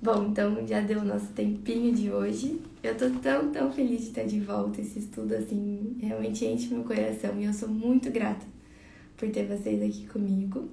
Bom, 0.00 0.26
então 0.26 0.66
já 0.66 0.80
deu 0.80 1.00
o 1.00 1.04
nosso 1.04 1.28
tempinho 1.32 1.94
de 1.94 2.10
hoje. 2.10 2.60
Eu 2.84 2.94
tô 2.98 3.08
tão, 3.18 3.50
tão 3.50 3.72
feliz 3.72 4.02
de 4.02 4.08
estar 4.08 4.24
de 4.24 4.38
volta. 4.40 4.78
Esse 4.78 4.98
estudo, 4.98 5.34
assim, 5.34 5.96
realmente 6.02 6.44
enche 6.44 6.68
meu 6.68 6.84
coração 6.84 7.40
e 7.40 7.46
eu 7.46 7.52
sou 7.54 7.66
muito 7.66 8.10
grata 8.10 8.44
por 9.16 9.30
ter 9.30 9.46
vocês 9.46 9.82
aqui 9.82 10.06
comigo. 10.06 10.68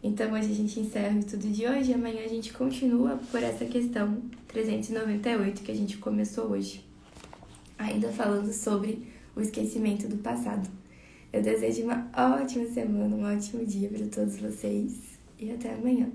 Então, 0.00 0.32
hoje 0.34 0.52
a 0.52 0.54
gente 0.54 0.78
encerra 0.78 1.16
o 1.16 1.18
estudo 1.18 1.48
de 1.48 1.66
hoje 1.66 1.90
e 1.90 1.94
amanhã 1.94 2.24
a 2.24 2.28
gente 2.28 2.52
continua 2.52 3.18
por 3.32 3.42
essa 3.42 3.64
questão 3.64 4.22
398 4.46 5.62
que 5.62 5.72
a 5.72 5.74
gente 5.74 5.98
começou 5.98 6.52
hoje. 6.52 6.84
Ainda 7.76 8.12
falando 8.12 8.52
sobre 8.52 9.08
o 9.34 9.40
esquecimento 9.40 10.06
do 10.06 10.18
passado. 10.18 10.70
Eu 11.32 11.42
desejo 11.42 11.82
uma 11.82 12.08
ótima 12.40 12.66
semana, 12.66 13.16
um 13.16 13.24
ótimo 13.24 13.66
dia 13.66 13.88
para 13.88 14.06
todos 14.06 14.36
vocês 14.36 15.18
e 15.36 15.50
até 15.50 15.74
amanhã. 15.74 16.08